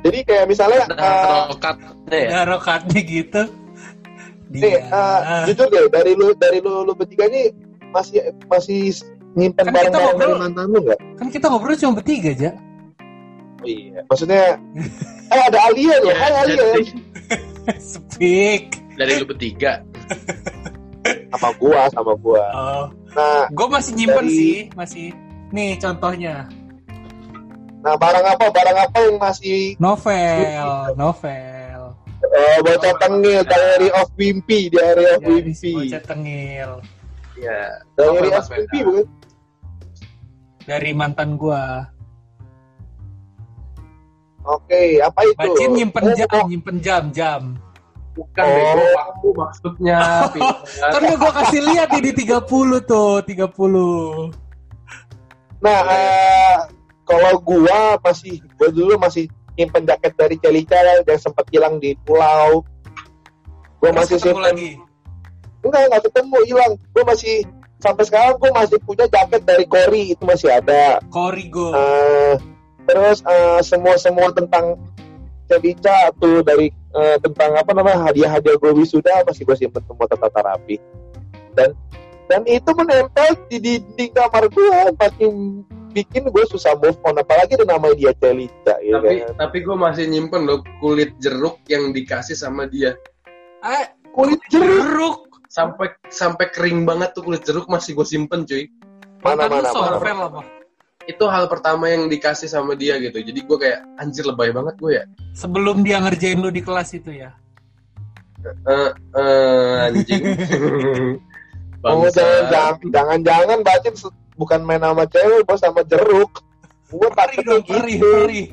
jadi 0.00 0.18
kayak 0.24 0.44
misalnya 0.46 0.80
Ada 0.86 0.96
uh, 0.96 1.44
rokatnya 1.50 1.90
ya. 2.08 2.28
Ada 2.32 2.44
rokatnya 2.48 3.00
gitu. 3.02 3.42
Nih, 4.50 4.74
eh, 4.76 5.20
jujur 5.46 5.66
deh 5.68 5.86
dari 5.88 6.12
lu 6.12 6.34
dari 6.34 6.58
lu, 6.58 6.82
lu 6.82 6.92
bertiga 6.92 7.26
nih 7.26 7.54
masih 7.90 8.18
masih 8.46 8.90
nyimpan 9.32 9.62
Kan 9.62 9.70
kita 9.70 9.76
barang-barang 9.76 9.94
dari 9.94 10.10
ngobrol- 10.26 10.40
mantan 10.40 10.66
lu 10.66 10.78
nggak? 10.82 10.98
kan 11.14 11.26
kita 11.28 11.46
ngobrol 11.46 11.76
cuma 11.76 11.92
bertiga 11.94 12.28
aja. 12.30 12.50
Oh 13.60 13.68
iya, 13.68 14.00
maksudnya 14.04 14.56
eh 15.32 15.42
ada 15.44 15.58
Alia 15.66 15.94
loh, 16.00 16.10
Ya, 16.10 16.16
hai 16.16 16.32
Alia 16.40 16.56
jadi 16.56 16.84
Speak. 17.92 18.64
dari 18.96 19.12
lu 19.16 19.24
bertiga. 19.24 19.84
sama 21.30 21.48
gua 21.56 21.86
sama 21.88 22.12
gua. 22.16 22.44
Oh, 22.50 22.84
Nah, 23.10 23.50
gue 23.50 23.66
masih 23.68 23.92
nyimpen 23.94 24.24
Dari- 24.24 24.36
sih, 24.36 24.56
masih. 24.72 25.06
Nih 25.50 25.74
contohnya 25.76 26.46
nah 27.80 27.96
barang 27.96 28.26
apa 28.28 28.44
barang 28.52 28.76
apa 28.76 28.98
yang 29.08 29.16
masih 29.16 29.72
novel, 29.80 30.92
novel. 31.00 31.96
eh 32.20 32.56
bocah 32.60 32.92
tengil 33.00 33.40
diary 33.40 33.88
of 33.96 34.04
Wimpy, 34.20 34.68
diary 34.68 35.08
of 35.08 35.24
Wimpy, 35.24 35.88
bocah 35.88 36.02
tengil 36.04 36.70
Ya. 37.40 37.80
diary 37.96 38.28
Novel 38.28 38.36
of 38.36 38.46
Wimpy 38.52 38.78
bukan? 38.84 39.06
dari 40.68 40.92
mantan 40.92 41.40
gua. 41.40 41.88
Oke, 44.44 45.00
apa 45.00 45.20
itu? 45.24 45.36
Bacin 45.40 45.70
nyimpen 45.72 46.04
jam, 46.12 46.28
oh, 46.32 46.44
nyimpen 46.48 46.76
jam, 46.80 47.02
jam. 47.16 47.42
Bukan 48.20 48.44
Oh. 48.44 48.52
bego 48.52 48.84
aku 49.00 49.28
maksudnya. 49.32 50.00
Kan 50.92 51.02
gua 51.16 51.32
kasih 51.40 51.60
lihat 51.64 51.88
nih 51.90 52.12
di 52.12 52.28
30 52.28 52.44
tuh, 52.84 53.24
30. 53.24 54.28
Nah, 55.60 55.80
eh, 55.88 56.56
kalau 57.02 57.40
gua 57.40 57.96
masih 58.00 58.44
gua 58.54 58.68
dulu 58.68 58.96
masih 58.96 59.24
nyimpen 59.56 59.84
jaket 59.84 60.12
dari 60.16 60.36
Celica 60.36 60.76
yang 60.80 61.20
sempat 61.20 61.48
hilang 61.48 61.80
di 61.80 61.96
pulau. 62.04 62.60
Gua 63.80 63.88
Terus 63.88 63.98
masih 64.04 64.16
ketemu 64.16 64.28
simpen 64.36 64.44
lagi. 64.44 64.70
enggak 65.60 65.82
enggak 65.88 66.02
ketemu 66.08 66.38
hilang 66.44 66.72
gue 66.72 67.04
masih 67.04 67.36
sampai 67.76 68.04
sekarang 68.04 68.36
gue 68.36 68.48
masih 68.48 68.76
punya 68.80 69.04
jaket 69.08 69.44
dari 69.44 69.64
Kori 69.64 70.02
itu 70.12 70.22
masih 70.24 70.48
ada 70.48 71.00
Korigo. 71.08 71.72
Eh, 71.72 72.34
terus 72.84 73.20
eh, 73.20 73.60
semua 73.60 73.96
semua 73.96 74.32
tentang 74.32 74.76
Celica 75.44 76.12
tuh 76.16 76.40
dari 76.40 76.72
eh, 76.94 77.16
tentang 77.22 77.50
apa 77.54 77.70
namanya 77.74 78.10
hadiah-hadiah 78.10 78.56
gue 78.58 78.72
wisuda 78.74 79.22
masih 79.26 79.46
gue 79.46 79.56
simpen 79.56 79.82
semua 79.86 80.06
tertata 80.10 80.40
rapi. 80.42 80.76
Dan 81.54 81.74
dan 82.30 82.46
itu 82.46 82.70
menempel 82.74 83.34
di 83.50 83.58
dinding 83.58 84.10
kamar 84.14 84.46
gue 84.46 84.78
makin 84.94 85.32
bikin 85.90 86.30
gue 86.30 86.44
susah 86.46 86.78
move 86.78 86.94
on 87.02 87.18
apalagi 87.18 87.58
ada 87.58 87.66
nama 87.66 87.90
dia 87.98 88.14
Celica 88.14 88.78
ya 88.78 89.02
tapi 89.02 89.26
kan? 89.26 89.34
tapi 89.34 89.58
gue 89.66 89.74
masih 89.74 90.06
nyimpen 90.06 90.46
loh 90.46 90.62
kulit 90.78 91.18
jeruk 91.18 91.58
yang 91.66 91.90
dikasih 91.90 92.38
sama 92.38 92.70
dia. 92.70 92.94
Eh, 93.66 93.86
kulit 94.14 94.38
jeruk? 94.50 94.86
Jeruk. 94.86 95.18
sampai 95.50 95.90
sampai 96.06 96.46
kering 96.54 96.86
banget 96.86 97.10
tuh 97.10 97.26
kulit 97.26 97.42
jeruk 97.42 97.66
masih 97.66 97.98
gue 97.98 98.06
simpen 98.06 98.46
cuy. 98.46 98.70
Mana 99.20 99.50
Mantan 99.50 99.50
lu 99.50 99.54
mana 99.58 99.70
mana? 99.74 99.90
novel 99.98 100.18
apa? 100.30 100.59
Itu 101.10 101.24
hal 101.24 101.46
pertama 101.46 101.86
yang 101.86 102.06
dikasih 102.06 102.46
sama 102.46 102.72
dia 102.72 102.96
gitu 102.96 103.18
jadi 103.18 103.40
gue 103.40 103.58
kayak 103.58 103.80
anjir 103.96 104.22
lebay 104.22 104.50
banget 104.50 104.74
gue 104.76 104.92
ya 104.94 105.04
Sebelum 105.32 105.80
dia 105.80 105.98
ngerjain 105.98 106.36
lu 106.36 106.48
di 106.48 106.58
kelas 106.58 106.90
itu 106.92 107.10
ya. 107.12 107.30
Eh, 108.42 108.90
eh, 109.14 109.86
anjing 109.86 110.22
Oh, 111.80 112.04
jangan 112.06 112.76
jangan 112.84 113.18
jangan 113.20 113.58
bacin 113.60 113.94
bukan 114.34 114.60
main 114.60 114.78
sama 114.78 115.04
cewek 115.06 115.44
bos 115.44 115.56
sama 115.56 115.80
jeruk 115.82 116.44
gue 116.86 117.08
takutnya 117.10 117.56
gitu 117.62 117.96
perih. 117.96 118.52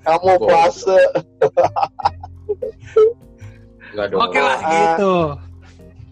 kamu 0.00 0.26
Bodoh. 0.32 0.38
puasa 0.44 0.98
Oke 3.94 4.38
lah 4.38 4.58
Ah. 4.58 4.70
gitu. 4.70 5.14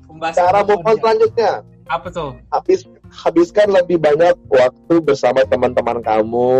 Pembahasan 0.07 0.39
cara 0.39 0.61
Jak. 0.63 0.99
selanjutnya 1.01 1.53
Apa 1.85 2.07
tuh? 2.09 2.31
habis 2.49 2.81
habiskan 3.13 3.69
lebih 3.69 3.97
banyak 3.97 4.33
waktu 4.49 4.95
bersama 4.99 5.45
teman-teman 5.45 6.01
kamu 6.01 6.53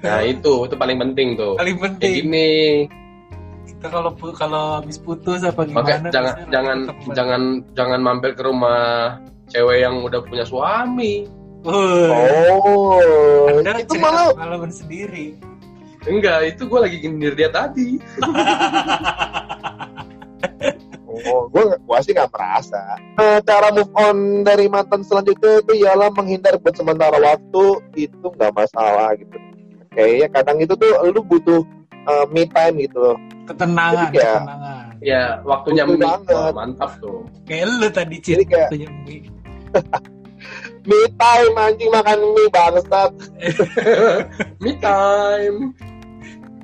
nah 0.00 0.20
itu 0.20 0.64
itu 0.64 0.74
paling 0.74 0.98
penting 0.98 1.32
tuh 1.34 1.54
Paling 1.54 1.76
kayak 1.76 1.86
penting. 1.96 2.12
gini 2.22 2.52
Kita 3.64 3.86
kalau 3.88 4.10
kalau 4.32 4.64
habis 4.78 4.96
putus 4.96 5.40
apa 5.40 5.60
Oke, 5.60 5.70
gimana? 5.70 5.84
jangan 6.08 6.34
biasanya 6.34 6.48
jangan 6.50 6.78
ketemu. 6.82 7.12
jangan 7.12 7.42
jangan 7.72 8.00
mampir 8.00 8.30
ke 8.32 8.42
rumah 8.42 9.16
cewek 9.46 9.78
yang 9.80 10.00
udah 10.00 10.20
punya 10.20 10.44
suami. 10.44 11.24
Oh 11.64 13.00
Anda 13.48 13.80
itu 13.80 13.96
malah 13.96 14.32
pengalaman 14.32 14.68
sendiri. 14.68 15.36
Enggak, 16.04 16.52
itu 16.52 16.68
gue 16.68 16.76
lagi 16.76 16.96
nyindir 17.00 17.32
dia 17.32 17.48
tadi. 17.48 17.96
Oh, 21.24 21.48
gue 21.48 21.64
gua 21.82 21.98
sih 22.04 22.12
nggak 22.12 22.28
merasa. 22.28 23.00
Nah, 23.16 23.40
cara 23.40 23.72
move 23.72 23.92
on 23.96 24.44
dari 24.44 24.68
mantan 24.68 25.00
selanjutnya 25.00 25.60
itu 25.60 25.72
ialah 25.80 26.12
menghindar 26.12 26.60
buat 26.60 26.76
sementara 26.76 27.16
waktu 27.16 27.64
itu 27.96 28.26
nggak 28.28 28.52
masalah 28.52 29.16
gitu. 29.16 29.36
Kayaknya 29.94 30.28
kadang 30.28 30.58
itu 30.60 30.74
tuh 30.74 30.90
lu 31.06 31.20
butuh 31.22 31.62
uh, 32.04 32.26
me 32.28 32.44
time 32.46 32.76
gitu 32.82 32.98
loh. 32.98 33.16
Ketenangan, 33.44 34.08
Jadi 34.10 34.16
kayak- 34.20 34.40
ketenangan. 34.40 34.84
Ya, 35.04 35.24
waktunya 35.44 35.84
banget. 35.84 36.32
Wah, 36.32 36.52
mantap 36.52 36.90
tuh. 36.96 37.28
Kayak 37.44 37.66
lu 37.76 37.88
tadi 37.92 38.16
Jadi 38.20 38.44
Cid, 38.44 38.48
kayak- 38.48 38.68
waktunya 38.68 38.88
mie. 39.04 39.20
Me 40.84 41.08
time 41.16 41.56
anjing 41.56 41.88
makan 41.88 42.20
mie 42.36 42.48
bangsat. 42.52 43.12
Me 44.62 44.72
time. 44.76 45.58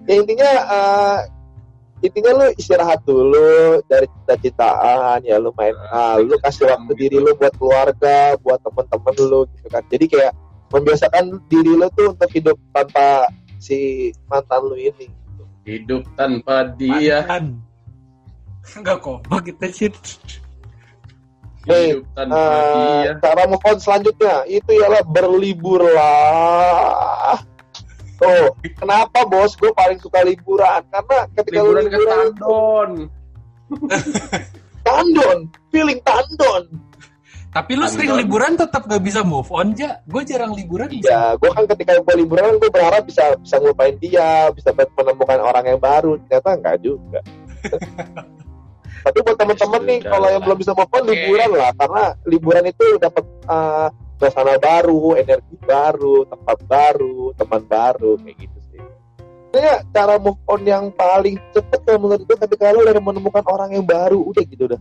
Ya 0.04 0.14
intinya 0.20 0.50
uh, 0.68 1.18
intinya 2.00 2.30
lu 2.32 2.46
istirahat 2.56 3.04
dulu 3.04 3.80
dari 3.84 4.08
cita-citaan 4.08 5.20
ya 5.20 5.36
lu 5.36 5.52
main 5.54 5.76
ah, 5.92 6.16
lu 6.16 6.32
kasih 6.40 6.68
waktu 6.68 6.92
diri 6.96 7.16
lu 7.20 7.36
buat 7.36 7.52
keluarga 7.60 8.34
buat 8.40 8.58
temen-temen 8.64 9.16
lu 9.28 9.40
gitu 9.52 9.68
kan 9.68 9.84
jadi 9.92 10.04
kayak 10.08 10.32
membiasakan 10.72 11.24
diri 11.46 11.72
lu 11.76 11.86
tuh 11.92 12.16
untuk 12.16 12.30
hidup 12.32 12.56
tanpa 12.72 13.28
si 13.60 14.10
mantan 14.26 14.64
lu 14.64 14.76
ini 14.76 15.08
Hidup 15.60 16.08
tanpa 16.16 16.72
dia. 16.74 17.20
Mantan. 17.28 17.60
Enggak 18.80 18.98
kompak 19.04 19.52
kita. 19.52 19.68
Hidup 19.68 20.00
tanpa 22.16 22.40
Eh, 22.40 23.04
dia. 23.04 23.12
cara 23.20 23.44
move 23.44 23.60
on 23.68 23.76
selanjutnya 23.76 24.48
itu 24.48 24.70
ialah 24.72 25.04
berlibur 25.04 25.84
Oh, 28.20 28.46
kenapa 28.76 29.24
bos? 29.24 29.56
Gue 29.56 29.72
paling 29.72 29.96
suka 29.96 30.20
liburan 30.20 30.84
karena 30.92 31.18
ketika 31.32 31.60
lu 31.64 31.72
Liburan 31.72 31.84
ke 31.88 31.96
liburan 31.96 32.18
Tandon. 32.36 32.90
tandon, 34.86 35.38
feeling 35.70 36.00
tandon. 36.02 36.64
Tapi 37.50 37.74
lu 37.74 37.82
sering 37.90 38.14
liburan 38.14 38.54
tetap 38.54 38.86
gak 38.86 39.02
bisa 39.02 39.26
move 39.26 39.50
on, 39.50 39.74
Ja. 39.74 39.98
Gue 40.06 40.22
jarang 40.22 40.54
liburan. 40.54 40.86
Ya, 41.02 41.34
gue 41.34 41.50
kan 41.50 41.66
ketika 41.66 41.98
gue 41.98 42.14
liburan 42.22 42.62
gue 42.62 42.70
berharap 42.70 43.02
bisa 43.02 43.34
bisa 43.42 43.58
ngelupain 43.58 43.98
dia, 43.98 44.54
bisa 44.54 44.70
menemukan 44.70 45.38
orang 45.42 45.64
yang 45.66 45.80
baru. 45.82 46.14
Ternyata 46.26 46.48
enggak 46.54 46.76
juga. 46.78 47.20
Tapi 49.04 49.18
buat 49.24 49.36
teman-teman 49.40 49.82
nih, 49.88 50.00
kalau 50.04 50.28
yang 50.28 50.42
belum 50.44 50.58
bisa 50.60 50.76
move 50.76 50.92
on, 50.92 51.04
liburan 51.08 51.50
lah, 51.56 51.72
karena 51.72 52.04
liburan 52.28 52.64
itu 52.68 52.84
dapat 53.00 53.24
uh, 53.48 53.88
suasana 54.20 54.60
baru, 54.60 55.16
energi 55.16 55.56
baru, 55.64 56.28
tempat 56.28 56.58
baru, 56.68 57.32
teman 57.40 57.64
baru, 57.64 58.20
kayak 58.20 58.36
gitu 58.36 58.58
sih. 58.68 58.80
Sebenarnya 59.48 59.76
cara 59.96 60.14
move 60.20 60.40
on 60.44 60.62
yang 60.68 60.92
paling 60.92 61.40
cepet 61.56 61.80
kalau 61.88 61.98
menurut 62.04 62.22
gue 62.28 62.36
ketika 62.36 62.70
lo 62.76 62.84
udah 62.84 63.00
menemukan 63.00 63.44
orang 63.48 63.72
yang 63.72 63.88
baru, 63.88 64.20
udah 64.20 64.42
gitu 64.44 64.68
udah. 64.68 64.80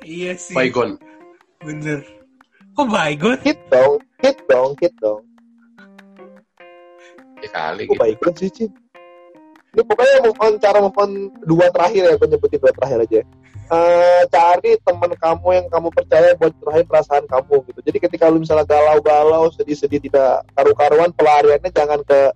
Iya 0.00 0.32
sih. 0.40 0.56
Baygon. 0.56 0.96
Bener. 1.60 2.00
Kok 2.72 2.88
baygon? 2.88 3.36
Hit 3.44 3.60
dong, 3.68 4.00
hit 4.24 4.38
dong, 4.48 4.72
hit 4.80 4.94
dong. 5.04 5.22
Ya 7.38 7.48
kali 7.52 7.86
Gue 7.86 7.94
gitu. 7.94 8.02
banget 8.24 8.34
sih, 8.40 8.50
Cin. 8.50 8.70
Ini 9.76 9.84
pokoknya 9.84 10.16
move 10.24 10.40
on, 10.40 10.52
cara 10.58 10.78
move 10.80 10.98
on 10.98 11.10
dua 11.44 11.68
terakhir 11.70 12.02
ya, 12.08 12.14
gue 12.16 12.28
nyebutin 12.32 12.58
dua 12.58 12.72
terakhir 12.72 12.98
aja. 13.04 13.20
Eh, 13.68 14.22
cari 14.32 14.80
teman 14.80 15.12
kamu 15.12 15.48
yang 15.52 15.66
kamu 15.68 15.92
percaya 15.92 16.32
buat 16.40 16.56
curahin 16.56 16.88
perasaan 16.88 17.28
kamu 17.28 17.68
gitu. 17.68 17.80
Jadi 17.84 17.98
ketika 18.00 18.32
lu 18.32 18.40
misalnya 18.40 18.64
galau-galau, 18.64 19.52
sedih-sedih 19.52 20.00
tidak 20.08 20.48
karu-karuan, 20.56 21.12
pelariannya 21.12 21.68
jangan 21.68 22.00
ke 22.00 22.32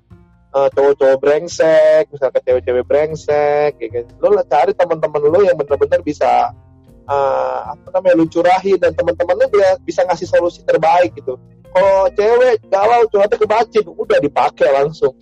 eh, 0.52 0.68
cowok-cowok 0.76 1.16
brengsek, 1.24 2.12
misalnya 2.12 2.36
ke 2.36 2.40
cewek-cewek 2.44 2.84
brengsek, 2.84 3.80
gitu. 3.80 4.12
Lu 4.20 4.36
cari 4.44 4.76
teman-teman 4.76 5.20
lu 5.24 5.40
yang 5.48 5.56
benar-benar 5.56 6.04
bisa 6.04 6.52
eh, 7.08 7.60
apa 7.64 7.88
namanya 7.96 8.14
lu 8.20 8.28
curahin 8.28 8.76
dan 8.76 8.92
teman-teman 8.92 9.32
lu 9.40 9.46
dia 9.56 9.80
bisa 9.80 10.04
ngasih 10.04 10.28
solusi 10.28 10.60
terbaik 10.68 11.16
gitu. 11.16 11.40
Kalau 11.72 12.04
cewek 12.12 12.61
galau 12.68 13.00
curhatnya 13.08 13.37
ke 13.40 13.46
bacin, 13.48 13.85
udah 13.88 14.18
dipakai 14.20 14.68
langsung. 14.76 15.16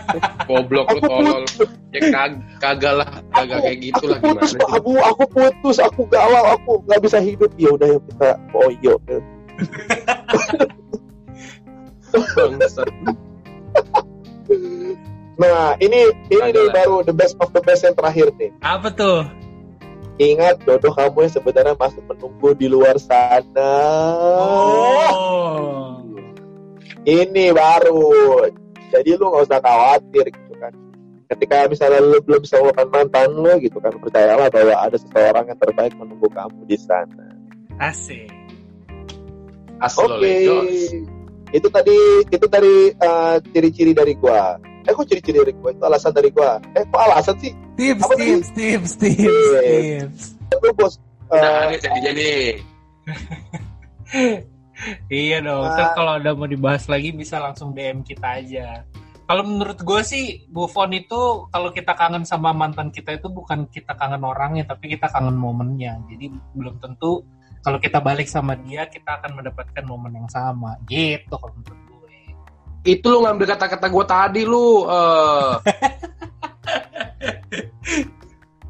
Goblok 0.48 0.86
lu 0.94 1.02
Aku 1.02 1.06
tolol. 1.10 1.42
Ya 1.90 2.00
kag 2.14 2.32
kagak 2.62 2.94
lah, 3.02 3.10
kagak 3.34 3.58
kayak 3.66 3.78
gitu 3.82 4.04
lah 4.06 4.18
aku 4.22 4.26
gimana 4.30 4.46
putus. 4.46 4.54
Pak 4.54 4.70
Abu, 4.70 4.92
aku 5.02 5.24
putus, 5.26 5.76
aku 5.82 6.02
galau, 6.06 6.44
aku 6.54 6.72
nggak 6.86 7.00
bisa 7.02 7.18
hidup. 7.18 7.50
Ya 7.58 7.74
udah 7.74 7.88
ya 7.90 7.98
kita. 8.06 8.28
Bangsat. 12.38 12.88
Nah, 15.36 15.76
ini 15.84 16.16
ini 16.32 16.48
nih 16.48 16.72
lah. 16.72 16.74
baru 16.80 17.04
the 17.04 17.12
best 17.12 17.36
of 17.44 17.52
the 17.52 17.60
best 17.60 17.84
yang 17.84 17.92
terakhir 17.92 18.32
nih. 18.40 18.56
Apa 18.64 18.88
tuh? 18.88 19.28
Ingat 20.16 20.64
jodoh 20.64 20.96
kamu 20.96 21.28
yang 21.28 21.32
sebenarnya 21.36 21.74
masih 21.76 22.00
menunggu 22.08 22.56
di 22.56 22.66
luar 22.72 22.96
sana. 22.96 23.72
Oh. 24.40 26.00
Ini 27.04 27.52
baru. 27.52 28.48
Jadi 28.88 29.10
lu 29.12 29.28
nggak 29.28 29.44
usah 29.44 29.60
khawatir 29.60 30.24
gitu 30.32 30.52
kan. 30.56 30.72
Ketika 31.26 31.68
misalnya 31.68 32.00
lu 32.00 32.18
belum 32.24 32.40
bisa 32.40 32.56
melupakan 32.64 32.88
mantan 32.88 33.28
lu 33.36 33.52
gitu 33.60 33.76
kan, 33.76 33.92
percayalah 34.00 34.48
bahwa 34.48 34.74
ada 34.78 34.96
seseorang 34.96 35.44
yang 35.52 35.58
terbaik 35.60 35.92
menunggu 36.00 36.28
kamu 36.32 36.64
di 36.64 36.78
sana. 36.80 37.26
Asik. 37.76 38.32
Oke. 39.76 40.16
Legos. 40.16 40.76
Itu 41.52 41.68
tadi 41.68 41.96
itu 42.24 42.46
dari 42.48 42.90
uh, 42.96 43.36
ciri-ciri 43.52 43.92
dari 43.92 44.16
gua. 44.16 44.56
Eh 44.86 44.92
kok 44.94 45.06
ciri-ciri 45.06 45.38
dari 45.42 45.52
gua? 45.58 45.70
Itu 45.74 45.84
alasan 45.84 46.12
dari 46.14 46.30
gua. 46.30 46.62
Eh 46.72 46.82
kok 46.86 47.00
alasan 47.02 47.34
sih? 47.42 47.52
Tips, 47.74 48.02
Apa 48.06 48.14
tadi? 48.14 48.24
tips, 48.24 48.48
tips, 48.54 48.92
tips, 48.96 49.26
Iya. 49.26 49.60
tips. 50.06 50.22
Lu 50.62 50.70
bos. 50.72 50.94
uh, 51.28 51.36
Nah, 51.36 51.60
ini 51.68 51.76
jadinya 51.82 52.10
nih. 52.14 52.42
Iya 55.08 55.40
dong. 55.40 55.64
Ah. 55.64 55.72
Ntar 55.72 55.88
kalau 55.96 56.12
udah 56.20 56.32
mau 56.36 56.44
dibahas 56.44 56.84
lagi 56.86 57.08
bisa 57.10 57.40
langsung 57.40 57.72
DM 57.72 58.04
kita 58.04 58.44
aja. 58.44 58.84
Kalau 59.26 59.42
menurut 59.42 59.80
gue 59.82 60.00
sih 60.06 60.46
move 60.52 60.70
on 60.78 60.92
itu 60.94 61.48
kalau 61.50 61.72
kita 61.72 61.96
kangen 61.98 62.22
sama 62.22 62.54
mantan 62.54 62.94
kita 62.94 63.18
itu 63.18 63.26
bukan 63.26 63.66
kita 63.66 63.96
kangen 63.98 64.22
orangnya 64.22 64.68
tapi 64.68 64.92
kita 64.92 65.08
kangen 65.10 65.34
momennya. 65.34 65.98
Jadi 66.06 66.30
belum 66.54 66.78
tentu 66.78 67.24
kalau 67.64 67.82
kita 67.82 67.98
balik 67.98 68.28
sama 68.30 68.54
dia 68.62 68.86
kita 68.86 69.18
akan 69.18 69.40
mendapatkan 69.42 69.82
momen 69.82 70.14
yang 70.14 70.28
sama. 70.30 70.78
Gitu 70.86 71.32
kalau 71.32 71.50
menurut 71.56 71.80
gue. 71.82 71.85
Itu 72.86 73.06
lu 73.10 73.26
ngambil 73.26 73.58
kata-kata 73.58 73.90
gua 73.90 74.06
tadi 74.06 74.46
lu. 74.46 74.86
eh 74.86 75.50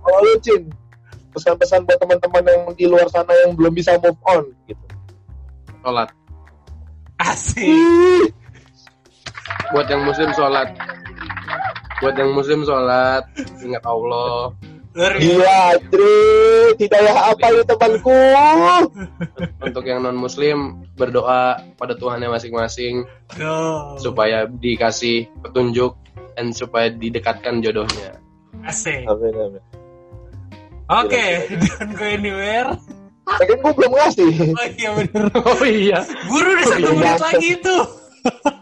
kalau 0.01 0.21
lu 0.25 0.33
Cin, 0.41 0.73
pesan-pesan 1.37 1.85
buat 1.85 2.01
teman-teman 2.01 2.43
yang 2.49 2.63
di 2.73 2.89
luar 2.89 3.05
sana 3.13 3.29
yang 3.45 3.53
belum 3.53 3.77
bisa 3.77 4.01
move 4.01 4.17
on 4.25 4.49
gitu. 4.65 4.85
sholat. 5.85 6.09
Asik. 7.21 8.33
Buat 9.77 9.87
yang 9.93 10.03
muslim 10.09 10.31
sholat. 10.33 10.69
Buat 12.01 12.15
yang 12.17 12.33
muslim 12.33 12.61
sholat. 12.65 13.25
Ingat 13.61 13.85
Allah. 13.85 14.57
Biasa. 14.97 15.21
Gila, 15.21 15.63
Dri, 15.93 16.17
hidayah 16.81 17.37
apa 17.37 17.47
ini 17.53 17.63
temanku? 17.69 18.17
Untuk 19.69 19.85
yang 19.85 20.01
non 20.01 20.17
muslim 20.17 20.89
berdoa 20.97 21.61
pada 21.77 21.93
Tuhannya 22.01 22.33
masing-masing 22.33 23.05
supaya 24.01 24.49
dikasih 24.49 25.29
petunjuk 25.45 26.01
dan 26.33 26.57
supaya 26.57 26.89
didekatkan 26.89 27.61
jodohnya. 27.61 28.17
Asik. 28.65 29.05
Amin, 29.05 29.37
amin. 29.37 29.63
Oke, 30.89 31.27
don't 31.61 31.93
go 31.93 32.07
anywhere. 32.09 32.73
Lagian 33.27 33.59
gue 33.61 33.73
belum 33.77 33.93
ngasih. 34.01 34.33
Oh 34.55 34.67
iya 34.81 34.91
bener. 34.97 35.25
Oh 35.35 35.65
iya. 35.67 35.99
Buru 36.31 36.49
udah 36.57 36.67
satu 36.73 36.89
iya. 36.89 36.95
menit 36.97 37.21
lagi 37.21 37.51
tuh. 37.61 37.85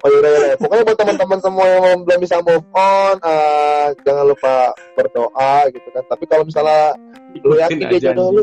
Oh 0.00 0.08
iya, 0.08 0.18
iya, 0.24 0.30
iya. 0.40 0.54
Pokoknya 0.56 0.82
buat 0.88 0.98
teman-teman 0.98 1.38
semua 1.44 1.66
yang 1.68 2.00
belum 2.08 2.20
bisa 2.24 2.40
move 2.40 2.64
on, 2.72 3.16
eh, 3.20 3.86
jangan 4.00 4.24
lupa 4.32 4.72
berdoa 4.96 5.68
gitu 5.68 5.88
kan. 5.92 6.04
Tapi 6.08 6.24
kalau 6.24 6.44
misalnya 6.48 6.96
lu 7.44 7.54
yakin 7.60 7.84
dia 7.92 8.00
jodoh 8.08 8.28
lu, 8.40 8.42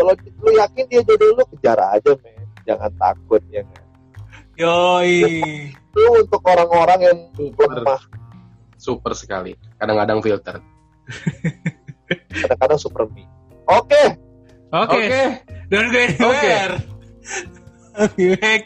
kalau 0.00 0.12
lu 0.16 0.50
yakin 0.56 0.84
dia 0.88 1.02
jodoh 1.04 1.28
lu, 1.36 1.42
kejar 1.56 1.76
aja 1.76 2.12
men. 2.24 2.44
Jangan 2.64 2.90
takut 2.96 3.42
ya 3.52 3.60
kan. 3.60 3.84
Yoi. 4.56 5.20
Itu 5.68 6.02
untuk 6.16 6.40
orang-orang 6.48 7.00
yang 7.12 7.18
Super, 7.36 7.68
lemah, 7.68 8.00
super 8.80 9.12
sekali. 9.12 9.52
Kadang-kadang 9.76 10.24
filter. 10.24 10.56
kadang-kadang 12.32 12.78
super 12.80 13.04
me. 13.12 13.28
Oke, 13.68 14.16
Oke. 14.74 15.38
Don't 15.70 15.92
go 15.94 15.98
anywhere. 16.02 16.82
Back, 16.82 17.63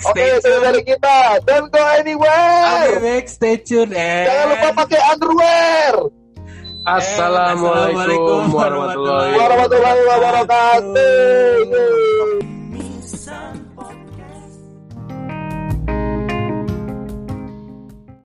oke 0.09 0.25
itu 0.25 0.49
tuned. 0.49 0.65
dari 0.65 0.83
kita. 0.89 1.17
Don't 1.45 1.69
go 1.69 1.79
I'll 1.79 2.01
be 2.01 2.17
anywhere. 2.17 3.01
back, 3.01 3.29
stay 3.29 3.61
tuned. 3.61 3.93
And... 3.93 4.25
Jangan 4.25 4.47
lupa 4.57 4.69
pakai 4.85 5.01
underwear. 5.13 5.93
Assalamualaikum 6.89 8.49
warahmatullahi 8.49 9.37
Warahmatullahi 9.37 10.03
wabarakatuh. 10.09 12.18